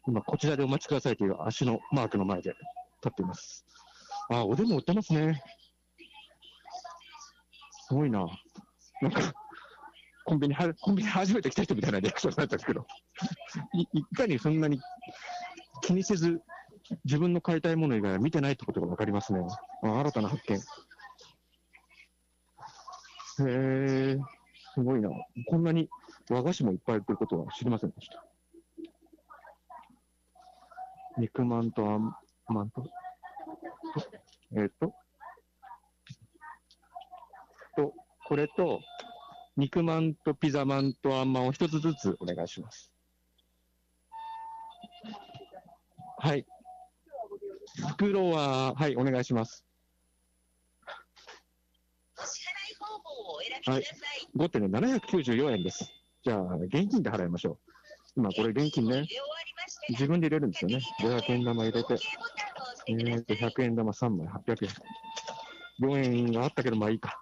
[0.08, 3.66] 今、こちらでお待ちくださいという足のマークの前で立っています。
[4.30, 5.42] あ、おでんも売ってますね。
[7.88, 8.26] すごいな。
[9.02, 9.34] なんか、
[10.26, 12.86] コンビニは、コンビニ初めて来た人みたいなリアクションになったんですけど、
[13.74, 14.80] いいかにそんなに
[15.82, 16.42] 気にせず、
[17.06, 19.40] 自分の買いたいもの以外は見てないってことが分かりますね。
[19.84, 20.56] あ新たな発見。
[20.56, 20.62] へ
[23.40, 24.18] え、
[24.74, 25.10] すごいな。
[25.48, 25.90] こんなに
[26.30, 28.24] 和菓子もいっぱい売ってることは知りませんでした。
[31.18, 32.16] 肉まんとあん
[32.48, 32.90] まんと、と
[34.56, 34.94] えっ、と、
[37.76, 37.94] と、
[38.26, 38.82] これと、
[39.56, 42.92] 肉まんとピザまんとあんまんを一つずつお願いします。
[46.18, 46.46] はい。
[47.98, 49.66] 袋は、はい、お願いします。
[52.18, 54.28] お支払い方法をお選びください。
[54.36, 55.92] 後手ね、794円です。
[56.24, 57.58] じゃあ、現金で払いましょう。
[58.16, 59.06] 今、これ現金ね、
[59.90, 60.80] 自分で入れるんですよね。
[61.02, 61.98] 500円玉入れて、
[62.88, 64.72] えーと、100円玉3枚、800円。
[65.80, 67.20] 4円があったけど、まあいいか。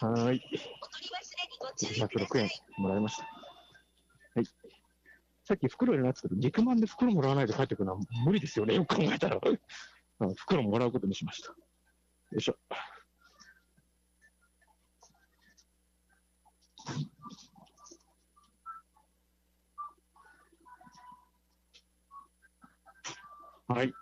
[0.00, 0.42] はーい。
[0.80, 2.48] お取り忘れにご注意くだ106円。
[2.78, 3.22] もらいました。
[4.34, 4.46] はい。
[5.44, 9.38] さっき袋になってたけど、肉まんで袋もらわないで帰ってくるのは無理ですよね、よく考えたら。
[10.20, 11.48] うん袋もらうことにしました。
[11.50, 11.56] よ
[12.38, 12.56] いしょ。
[23.68, 23.92] はい。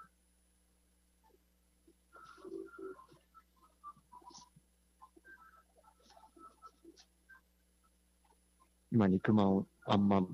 [8.93, 10.29] 今、肉まん、あんまん、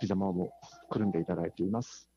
[0.00, 0.50] ピザまんを
[0.90, 2.10] くるんでいただいています。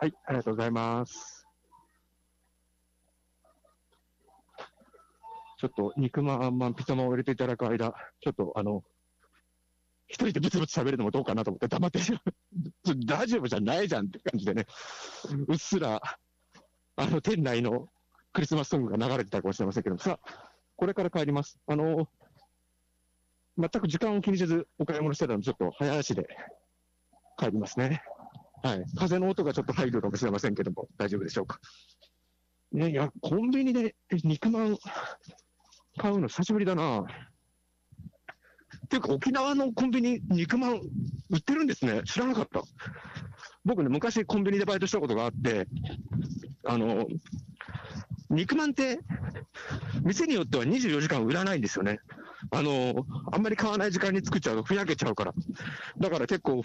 [0.00, 1.46] はい、ありがとうございます。
[5.58, 7.92] ちょっと肉まん、あんまん、ピザまんを入れていただく間、
[8.22, 8.82] ちょっとあの、
[10.08, 12.00] 一人でブツブツ喋るのもどうかなと思って黙って、
[13.04, 14.64] 大丈夫じゃないじゃんって感じでね、
[15.48, 16.00] うっすら、
[16.96, 17.86] あの、店内の
[18.32, 21.58] クリスマスソングが流れてたかもしれませんけど、さあ、これから帰ります。
[21.66, 22.08] あの、
[23.58, 26.26] 全く時間を気にせずお買い物してたので、ちょっと早足で
[27.36, 28.02] 帰りますね。
[28.62, 28.84] はい。
[28.96, 31.60] 風の音がちょっと入るかもしれませんけども、大丈夫でしょうか？
[32.72, 34.76] ね、いや、コンビニで肉まん
[35.96, 37.00] 買うの久しぶりだな。
[37.00, 37.04] っ
[38.88, 40.80] ていうか、沖縄のコンビニ、肉まん
[41.30, 42.02] 売ってるんですね。
[42.04, 42.62] 知らなかった。
[43.64, 45.66] 僕ね、昔コンビニでバイトしたことがあって、
[46.64, 47.06] あの、
[48.28, 49.00] 肉まんって、
[50.02, 51.98] 店によっては24時間売らないんですよね。
[52.52, 55.34] あの、あんまり買わない時間に作っちゃうとふやけちゃうから。
[55.98, 56.62] だから結構、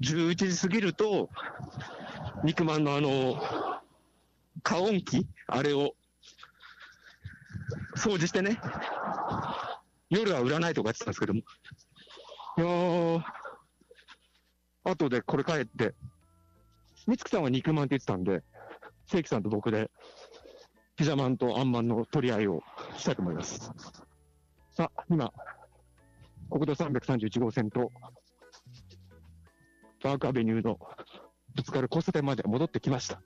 [0.00, 1.30] 11時過ぎると、
[2.44, 3.42] 肉まんのあの、
[4.62, 5.26] 加温器？
[5.48, 5.94] あれを、
[7.96, 8.60] 掃除してね、
[10.10, 11.40] 夜は売らないとか言ってたんですけども。
[11.40, 11.42] い
[12.60, 13.22] やー、
[14.84, 15.94] 後でこれ帰って、
[17.06, 18.42] みつきさんは肉まんって言ってたんで、
[19.06, 19.90] 正規さんと僕で、
[20.96, 22.62] ピザマンとアンマンの取り合いを
[22.96, 23.72] したいと思います。
[24.78, 25.32] さあ、今、
[26.48, 27.90] 国道331号線と、
[30.00, 30.78] パークアベニューの
[31.56, 33.20] ぶつかる交差点まで戻ってきました。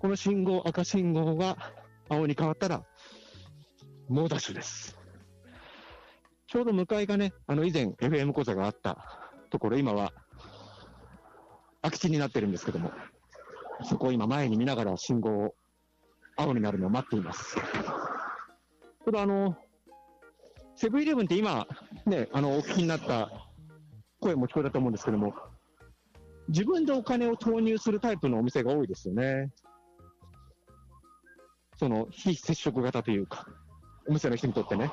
[0.00, 1.56] この信号、赤信号が
[2.08, 2.82] 青に変わったら、
[4.08, 4.98] 猛ダッシュです。
[6.48, 8.98] ちょうど向かいがね、あの以前 FM 講座があった
[9.50, 10.12] ところ、今は
[11.82, 12.90] 空き地になってるんですけども、
[13.88, 15.54] そこを今前に見ながら信号を
[16.36, 17.56] 青になるのを待っています。
[19.04, 19.56] ただあの、
[20.76, 21.66] セブンイレブンって今、
[22.06, 23.30] ね、あの、お聞きになった
[24.20, 25.34] 声も聞こえたと思うんですけども、
[26.48, 29.50] 自分でお金を投入するタイプのお店が多いですよね。
[31.78, 33.46] その、非接触型というか、
[34.06, 34.90] お店の人にとってね。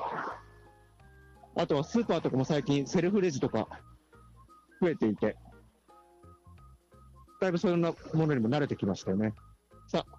[1.54, 3.68] あとはスーパーとかも最近セルフレジとか
[4.80, 5.36] 増えていて、
[7.40, 9.34] だいぶそんなものにも慣れてきましたよね。
[9.86, 10.18] さあ、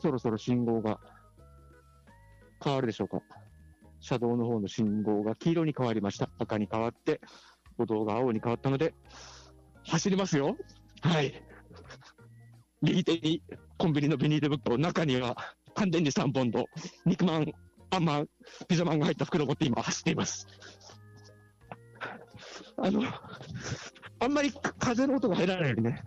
[0.00, 0.98] そろそろ信号が
[2.62, 3.22] 変わるでしょうか？
[4.00, 6.30] 車道の方の信号が黄色に変わりました。
[6.38, 7.20] 赤に変わって、
[7.76, 8.94] 歩道が青に変わったので、
[9.86, 10.56] 走りますよ。
[11.02, 11.42] はい。
[12.82, 13.42] 右手に
[13.76, 15.36] コンビニのビニール袋、中には
[15.74, 16.66] 完全に3本と
[17.04, 17.52] 肉まん、
[17.90, 18.28] あんまん、
[18.68, 20.46] ピザまんが入った袋を持って今走っています。
[22.78, 23.02] あの、
[24.20, 26.04] あんまり風の音が入らないようにね、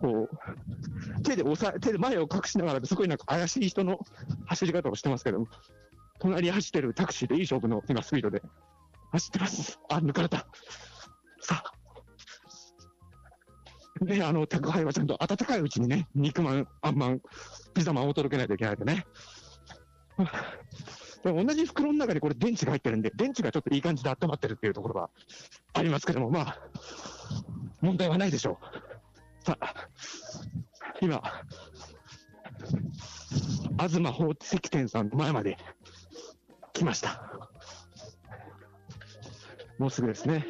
[0.00, 4.00] こう、手で押さえ、手で前を隠しながら、すごいなんか怪しい人の
[4.46, 5.46] 走り方をしてますけども、
[6.18, 8.42] 隣走ってるタクシーでいい勝負の今スピードで
[9.12, 9.78] 走ってます。
[9.88, 10.46] あ、抜かれた。
[11.40, 14.04] さあ。
[14.04, 17.20] ね、あの、宅配はちゃんと温かいうちにね、肉まん、あんまん、
[17.74, 19.06] ピザまんを届けないといけないとね。
[21.24, 25.10] で同じ袋の中にこれ電池が入ってるんで、電池がちょっといい感じで温まってるっていうところが
[25.74, 26.58] ありますけども、まあ、
[27.80, 28.58] 問題はないでしょ
[29.42, 29.44] う。
[29.44, 29.74] さあ、
[31.00, 31.22] 今、
[33.78, 35.58] 東宝石店さんの前まで
[36.78, 37.20] 来ました。
[39.78, 40.46] もうすぐですね。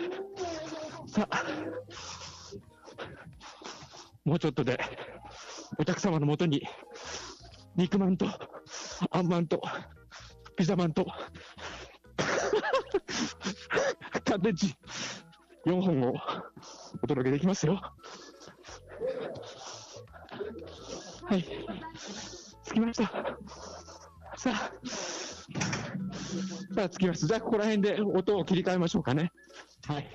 [1.06, 1.42] さあ、
[4.26, 4.78] もうちょっとで、
[5.78, 6.62] お客様のもとに、
[7.76, 8.26] 肉まんと、
[9.10, 9.62] あんまんと、
[10.54, 11.06] ピザまんと、
[14.26, 14.66] 乾電池
[15.64, 16.14] 4本を
[17.02, 17.80] お届けできますよ。
[21.24, 21.44] はい。
[22.64, 23.77] 着きました。
[24.38, 24.70] さあ、
[26.74, 27.26] さあ、着きます。
[27.26, 29.32] じゃあ、ここら辺で音を切り替えましょうかね。
[29.86, 30.06] はい。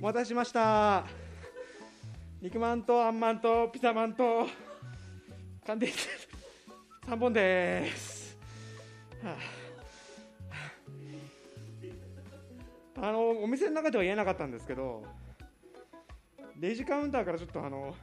[0.00, 1.06] お待たせしました
[2.42, 4.46] 肉まんとあんまんとピザまんと
[5.66, 5.88] 寒天
[7.08, 8.13] 3本です
[12.96, 15.04] あ、のお店の中では言えなかったんですけど
[16.60, 17.94] レジカウンターからちょっとあの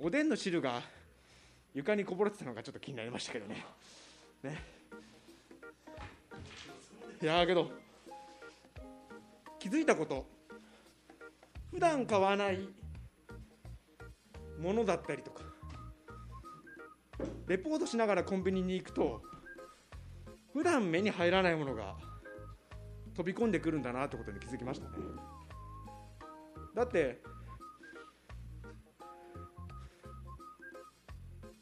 [0.00, 0.80] おでんの汁が
[1.74, 3.64] 床にこぼれてたのがちょっと気になりましたけどね。
[4.42, 4.58] ね。
[7.20, 7.70] いやけど
[9.58, 10.38] 気づいたこと。
[11.70, 12.58] 普段買わない
[14.60, 15.42] ものだったりとか
[17.46, 19.22] レポートしながらコンビニに行くと
[20.58, 21.94] 普段目に入らないものが
[23.14, 24.96] 飛び込んでくるんだなってことに気づきましたね。
[26.74, 27.22] だって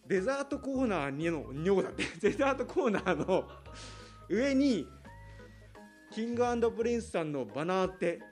[0.07, 2.05] デザートコーナーにの尿だって。
[2.23, 3.47] デザートコーナーの
[4.31, 4.89] 上に
[6.11, 8.23] キングプリンスさんのバナーって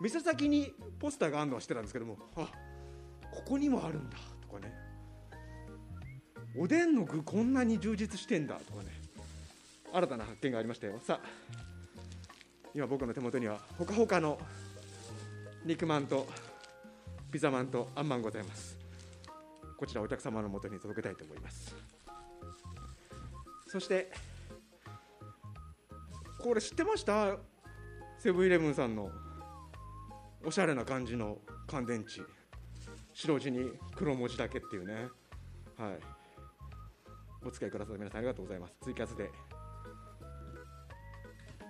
[0.00, 2.50] 店先にポスターがあるのは知ってたんですけどもあ
[3.30, 4.72] ここにもあるんだとかね。
[6.56, 8.95] おでんの具こんなに充実してんだとかね。
[9.92, 10.98] 新たな発見がありましたよ。
[11.02, 11.28] さあ
[12.74, 14.38] 今僕の手元にはほかほかの
[15.64, 16.26] 肉まんと
[17.32, 18.76] ピザまんとあんまんございます。
[19.76, 21.74] こちらお客様のもとに届けたいと思います。
[23.66, 24.12] そして
[26.38, 27.36] これ知ってました？
[28.18, 29.10] セブンイレブンさんの
[30.44, 32.22] おしゃれな感じの乾電池。
[33.12, 35.08] 白地に黒文字だけっていうね。
[35.78, 35.98] はい。
[37.44, 38.74] お付き合いくださった皆さんありがとうございます。
[38.82, 39.30] ツイキャスで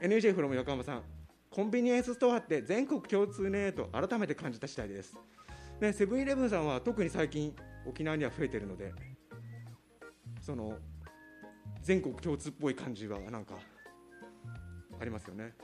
[0.01, 1.03] NJ フロム横浜さん
[1.51, 5.17] コンビニエンスストアって全国共通ねと改めて感じた次第です。
[5.81, 7.55] ねセブンイレブンさんは特に最近
[7.87, 8.93] 沖縄には増えてるので
[10.41, 10.79] その
[11.83, 13.55] 全国共通っぽい感じはなんか
[15.01, 15.55] ありますよね。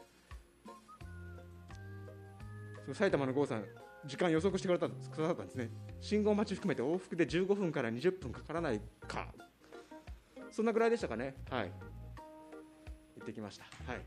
[2.93, 3.65] 埼玉の郷さん
[4.07, 5.71] 時間予測してくださったくださったんですね。
[6.01, 9.29] 信号待ち含めて往復で15分から20分かからないか。
[10.51, 11.35] そんなぐらいでしたかね。
[11.51, 11.73] はい。
[13.23, 13.65] 行ってきました。
[13.87, 14.03] はい。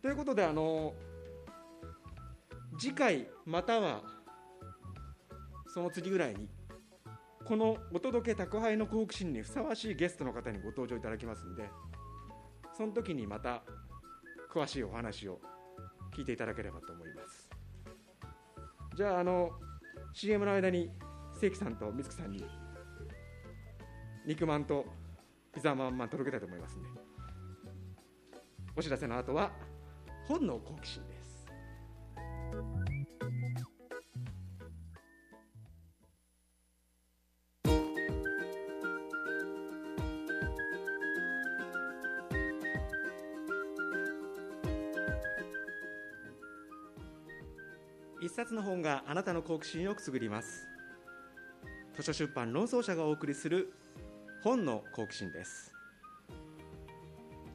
[0.00, 0.94] ということであの
[2.78, 4.02] 次回または
[5.66, 6.48] その次ぐらいに
[7.44, 11.68] このお届け宅配の好奇心にふさわしいゲストの方にご登場いただきますんで
[12.76, 13.62] その時にまた
[14.52, 15.40] 詳しいお話を
[16.16, 17.50] 聞いていただければと思います。
[18.96, 19.50] じゃああの
[20.12, 20.90] CM の間に
[21.40, 22.44] 関さんと美月さんに
[24.26, 24.86] 肉まんと
[25.54, 26.88] ピザまんまん届けたいと思いますんで
[28.76, 29.52] お知らせの後は
[30.26, 31.24] 本の好奇心です。
[48.20, 50.66] 一冊の本があなたの好奇心をくすぐります。
[51.94, 53.74] 図書出版論争者がお送りする
[54.44, 55.72] 本の好奇心です。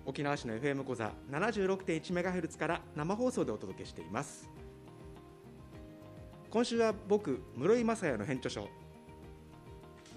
[0.07, 4.49] 沖縄市の FM 講座 76.1MHz から生放送でお届けしています。
[6.49, 8.67] 今週は僕室井雅也の編著書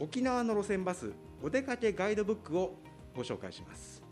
[0.00, 1.12] 沖縄の路線バス
[1.42, 2.78] お出かけガイドブックを
[3.14, 4.02] ご紹介します。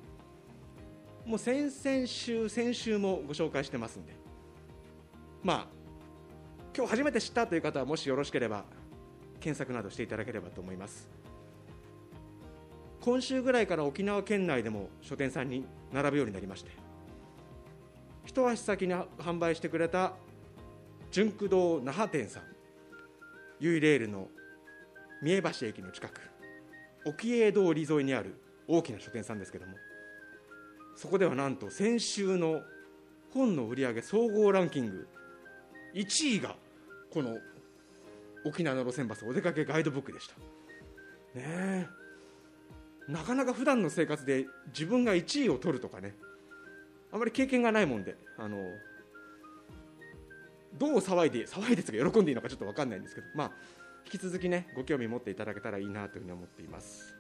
[1.25, 4.13] もう先々週先週もご紹介してますんで。
[5.43, 5.67] まあ
[6.77, 8.67] 今日初めて知ったという方はもしよろしければ
[9.41, 11.20] 検索などしていただければと思います。
[13.01, 16.71] 今週ぐらいから沖縄県内でも書店さんに並ぶようになりまして
[18.27, 20.13] 一足先に販売してくれた
[21.11, 22.43] 純駆堂那覇店さん
[23.59, 24.29] ユイレールの
[25.23, 26.21] 三重橋駅の近く
[27.05, 29.75] 沖永通り沿いにある大きな書店さんですけども
[30.95, 32.61] そこではなんと先週の
[33.33, 35.09] 本の売り上げ総合ランキング
[35.95, 36.55] 1位が
[37.13, 37.39] この
[38.45, 40.35] 沖縄の路線バスお出かけガイドブックでした。
[41.39, 41.45] ね
[41.87, 42.00] え。
[43.11, 46.15] なかなか普段の生活で自分が1位を取るとかね
[47.13, 48.59] あまり経験がないもんであの
[50.79, 53.51] どう騒いで騒いでとか喜んでいいのかちょっと分かんないんですけどまあ
[54.05, 57.17] 引き続きねご興味持っていただけたらいいなというふうに思っています。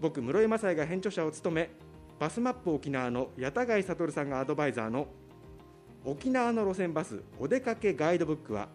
[0.00, 1.70] 僕室井雅也が編著者を務め
[2.18, 5.08] バスマップ沖縄の矢田貝悟さんがアドバイザーの
[6.04, 8.68] 沖縄の路線バスお出かけガイドブックは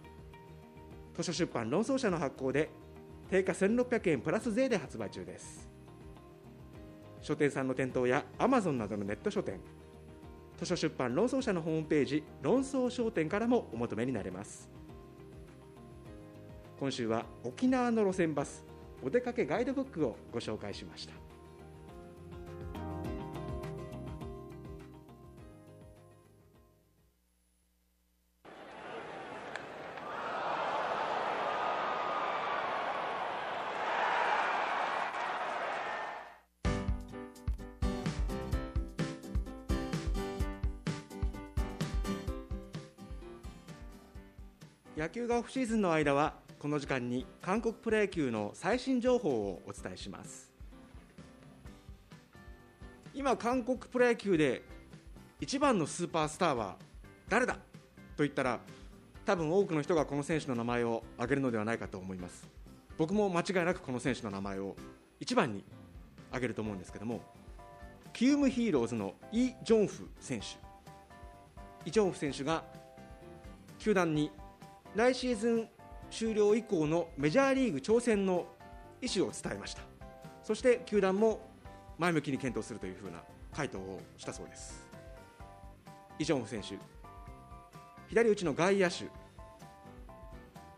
[1.16, 2.70] 図書出版論争者の発行で
[3.32, 5.70] 定価1600円プラス税で発売中です。
[7.22, 9.62] 書店さんの店頭やアマゾンなどのネット書店。
[10.60, 14.70] 図書出版論争者のホームページ論争商店からもお求めになれます。
[16.78, 18.66] 今週は沖縄の路線バス
[19.02, 21.21] お出かけガイドブックをご紹介しました。
[44.98, 50.52] 野球がオフシーズンの間はこの時間に韓国プロ野球の最新情報をお伝えします。
[53.14, 54.64] 今韓国プロ野球で
[55.40, 56.76] 一番のスーパースターは
[57.30, 57.54] 誰だ？
[57.54, 57.60] と
[58.20, 58.60] 言ったら
[59.26, 62.50] 多分多くの人がこの選手の名前を挙げるのではないかと思います。
[62.98, 64.76] 僕も間違いなくこの選手の名前を
[65.22, 65.64] 一番に
[66.32, 67.22] 挙げると思うんですけども
[68.12, 70.48] キウムヒーローズのイ・ジョンフ選手。
[71.86, 72.66] イ・ジョンフ選手が
[73.80, 74.30] 球団に
[74.96, 75.70] 来シーズン
[76.10, 78.46] 終了以降のメジャーリーグ挑戦の
[79.02, 79.82] 意思を伝えました。
[80.44, 81.50] そして球団も
[81.98, 83.24] 前向きに検討するというふうな
[83.54, 84.86] 回答をしたそうです。
[86.20, 86.78] イ・ジョンフ選手
[88.10, 89.06] 左打ちの外野手。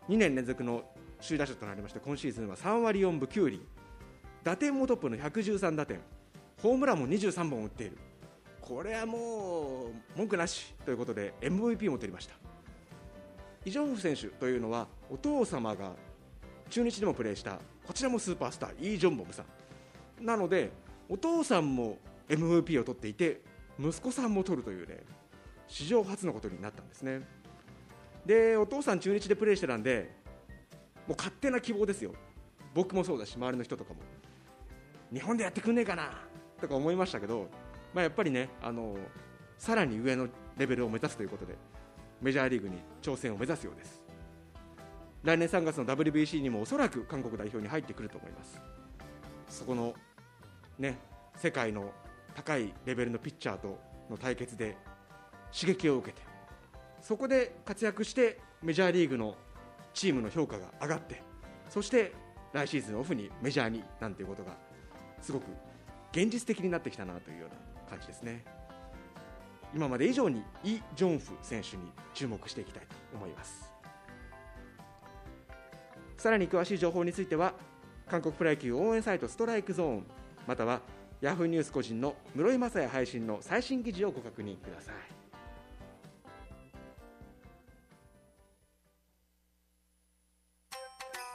[0.08, 0.84] 2年連続の
[1.20, 3.66] 首位打者となりまして今シーズンは3割4分9厘。
[4.44, 6.00] 打点もトップの113打点。
[6.62, 7.98] ホームランも23本打っている。
[8.60, 12.53] これはもう文句なしということで MVP も取りました。
[13.64, 15.92] イ・ジョンフ選手というのはお父様が
[16.70, 19.44] 中日でもプレーしたこちらもスーパースターイ・ジョンボムさ
[20.20, 20.24] ん。
[20.24, 20.70] なので
[21.08, 21.98] お父さんも
[22.28, 23.42] MVP を取っていて
[23.78, 25.02] 息子さんも取るというね
[25.66, 27.22] 史上初のことになったんですね。
[28.24, 30.14] でお父さん中日でプレーしてたんで
[31.06, 32.12] もう勝手な希望ですよ。
[32.74, 34.00] 僕もそうだし周りの人とかも。
[35.12, 36.10] 日本でやってくんねえかな
[36.60, 37.48] とか思いましたけど、
[37.92, 38.96] まあ、やっぱりねあの
[39.58, 41.54] さらに上のレベルを目指すということで
[42.24, 44.02] メジャーリーグに挑戦を目指すようです。
[45.22, 48.58] 来年3月の WBC にもおそらく韓国代表に入ってくると思います。
[49.50, 49.92] そこの
[50.78, 50.96] ね
[51.36, 51.92] 世界の
[52.34, 54.78] 高いレベルのピッチャーとの対決で
[55.52, 56.22] 刺激を受けて
[57.02, 59.36] そこで活躍してメジャーリーグの
[59.92, 61.22] チームの評価が上がって
[61.68, 62.12] そして
[62.54, 64.56] 来シーズンオフにメジャーになんていうことが
[65.20, 65.44] すごく
[66.12, 68.63] 現実的になってきたなというような感じですね。
[69.74, 73.72] 今まで以上にイ・ジョンフ選手に注目していきたいと思います。
[76.16, 77.54] さらに詳しい情報については
[78.08, 80.06] 韓国プロ野球応援サイトストライクゾーン
[80.46, 80.80] または
[81.20, 84.94] ヤフーニュース個人の室井雅也配信の最新記事をご確認ください。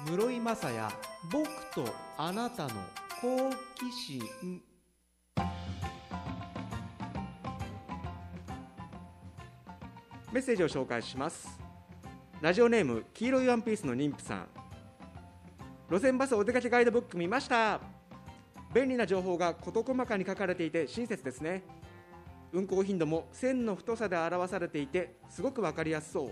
[0.07, 0.95] 室井雅也
[1.29, 1.83] 僕と
[2.17, 2.69] あなたの
[3.21, 4.21] 好奇心
[10.31, 11.59] メッセージを紹介します。
[12.39, 14.47] ラジオネーム黄色いワンピースの妊婦さん。
[15.89, 17.81] 路線バスお出かけガイドブック見ました。
[18.71, 21.63] 便利な情報が事細かに書かれていて親切ですね。
[22.53, 26.31] 運行頻度も線の太さで表されていてすごく分かりやすそう。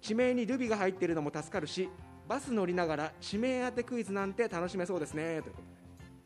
[0.00, 1.88] 地名にルビが入っているのも助かるし
[2.28, 5.40] バス乗りながら地名当てクイズなんて楽しめそうですね。
[5.42, 5.62] ということで。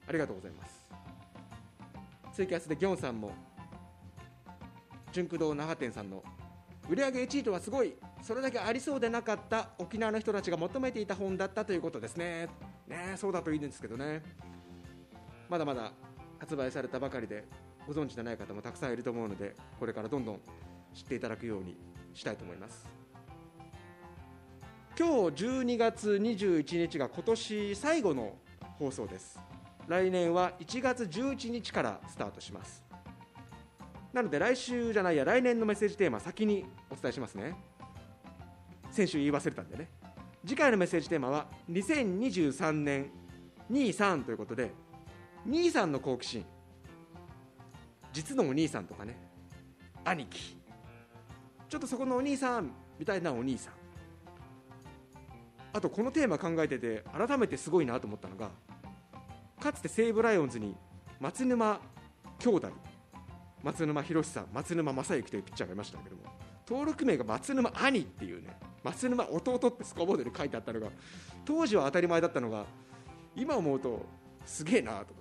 [0.09, 0.87] ありがとうございます。
[2.33, 3.33] ツイキャスでギョンさんも
[5.13, 6.25] 純駆動那覇店さんの
[6.89, 7.95] 売上1位とはすごい。
[8.23, 12.49] それだけありそうでなかった沖縄の人たちが求めていた本だったということですね。
[12.87, 14.23] ねそうだといいんですけどね。
[15.49, 15.93] まだまだ
[16.39, 17.45] 発売されたばかりで
[17.87, 20.41] ご存知でない方もたくさんいると思うのでこれからどんどん
[20.95, 21.77] 知っていただくように
[22.13, 22.87] したいと思います。
[24.97, 28.37] 今日12月21日が今年最後の
[28.79, 29.41] 放送です。
[29.89, 32.84] 来年は1月11日からスタートします。
[34.15, 37.57] なので来週じゃないや来年のメッセージテーマ先にお伝えしますね。
[38.93, 39.89] 先週言い忘れたんでね。
[40.47, 43.11] 次回のメッセージテーマは2023年
[43.73, 44.71] 23ということで
[45.45, 46.45] 兄さんの好奇心。
[48.13, 49.19] 実のお兄さんとかね。
[50.05, 50.57] 兄貴。
[51.69, 53.75] ちょっとそこのお兄さんみたいなお兄さん。
[55.73, 58.51] あとこのテーマ考えてて改めてすごいなと思ったのが
[59.59, 60.77] かつて西武ライオンズに
[61.19, 61.81] 松沼
[62.39, 62.94] 兄弟
[63.65, 66.23] 松沼博さん、松沼正幸というピッチャーがいましたけども、
[66.69, 70.89] 登録名が松沼兄っていうね、松沼弟ってスコアボードに書いてあったのが、
[71.47, 72.67] 当時は当たり前だったのが、
[73.35, 74.05] 今思うと、
[74.45, 75.21] すげえなとか、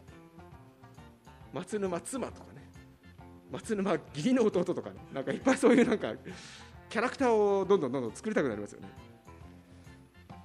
[1.53, 2.69] 松沼妻とかね、
[3.49, 6.13] 松沼義理の弟とかね、なんかいっぱいそういうなんか、
[6.89, 8.89] キャラクターをどんどんどんどん作りたくなりますよね。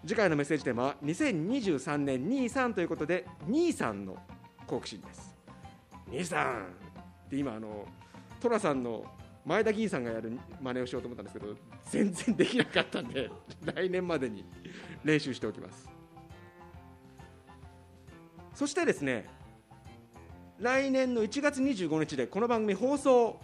[0.07, 4.17] 次回のメッセージテーマは2023年23ということで兄さんの
[4.67, 5.37] 好奇心です
[6.11, 6.67] 兄さん
[7.31, 7.87] で今あの
[8.41, 9.05] 寅さんの
[9.45, 11.55] 前田議員さんがやる真似をしようと思ったんですけど
[11.91, 13.31] 全然できなかったんで
[13.65, 14.45] 来年までに
[15.05, 15.89] 練習しておきます。
[18.55, 19.27] そしてですね
[20.59, 23.39] 来年の1月25日でこの番組放送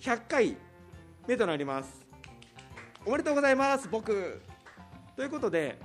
[0.00, 0.56] 100回
[1.28, 2.06] 目となります。
[3.04, 4.40] おめでとうございます僕。
[5.14, 5.78] ということで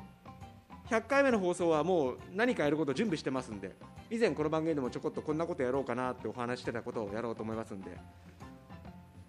[0.89, 3.75] 100回目の放送はもう何かやること準備してますんで
[4.09, 7.91] 以前この番組でもちょこっとこんなことやろうかなってお話してたことをやろうと思いますんで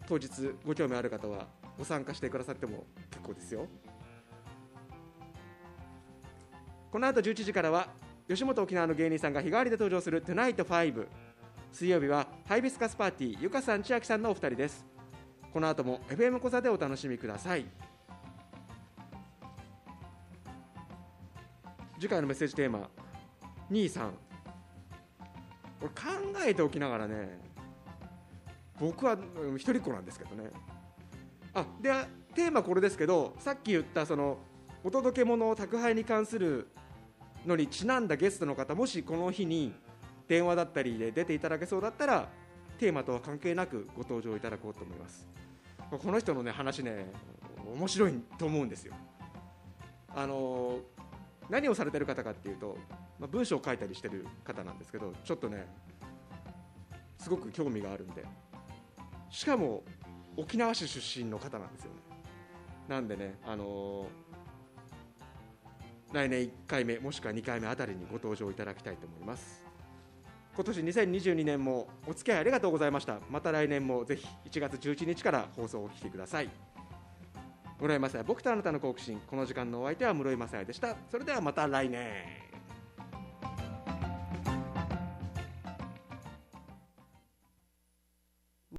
[0.07, 0.29] 当日
[0.65, 3.67] ご興味ある方はご参加してくださっても結構ですよ。
[6.91, 7.89] この後11時からは
[8.27, 11.07] 吉本沖縄の芸人さんが日替わりで登場する「トゥナイト5」
[11.71, 14.87] 水曜日はハイビスカスパーティーゆかさん千秋さんのお二人です。
[15.53, 17.67] この後も FM 小座でお楽しみください。
[22.01, 22.89] 次回のメッセージテーマ
[23.71, 24.28] 23
[25.81, 25.95] これ考
[26.47, 27.39] えておきながらね
[28.81, 29.17] 僕は
[29.57, 30.51] 一人っ子なんですけどね。
[31.55, 31.91] あで
[32.35, 34.39] テーマこれですけどさっき言ったその
[34.85, 36.69] お届け物宅配に関する
[37.45, 39.73] のにちなんだゲストの方もしこの日に
[40.29, 42.29] 電話だったりで出ていただけそうだったら
[42.79, 45.27] テーマとは関係なくご登場いただこうと思います。
[45.91, 47.11] この人のね話ね
[47.75, 48.95] 面白いと思うんですよ。
[50.15, 50.79] あの
[51.51, 52.77] 何をされてる方かっていうと、
[53.19, 55.67] まあ、文章を書いたりしてる方なんですけどちょっとね
[57.19, 58.25] すごく興味があるんで。
[59.31, 59.83] しかも
[60.37, 61.99] 沖縄市出身の方なんですよね。
[62.89, 64.07] なんでねあの
[66.13, 69.65] 来年1回目もしくは2回目あたりにご登場いただきたいと思います。
[70.55, 73.19] 今年2022年もお付き合いありがとうございました。
[73.31, 76.51] また来年もぜひ1月11日から放送を聞いてください。
[77.81, 80.97] 室井雅也僕とあなたの好奇心この時間のお相手は室井雅也でした。
[81.11, 82.48] それではまた来年。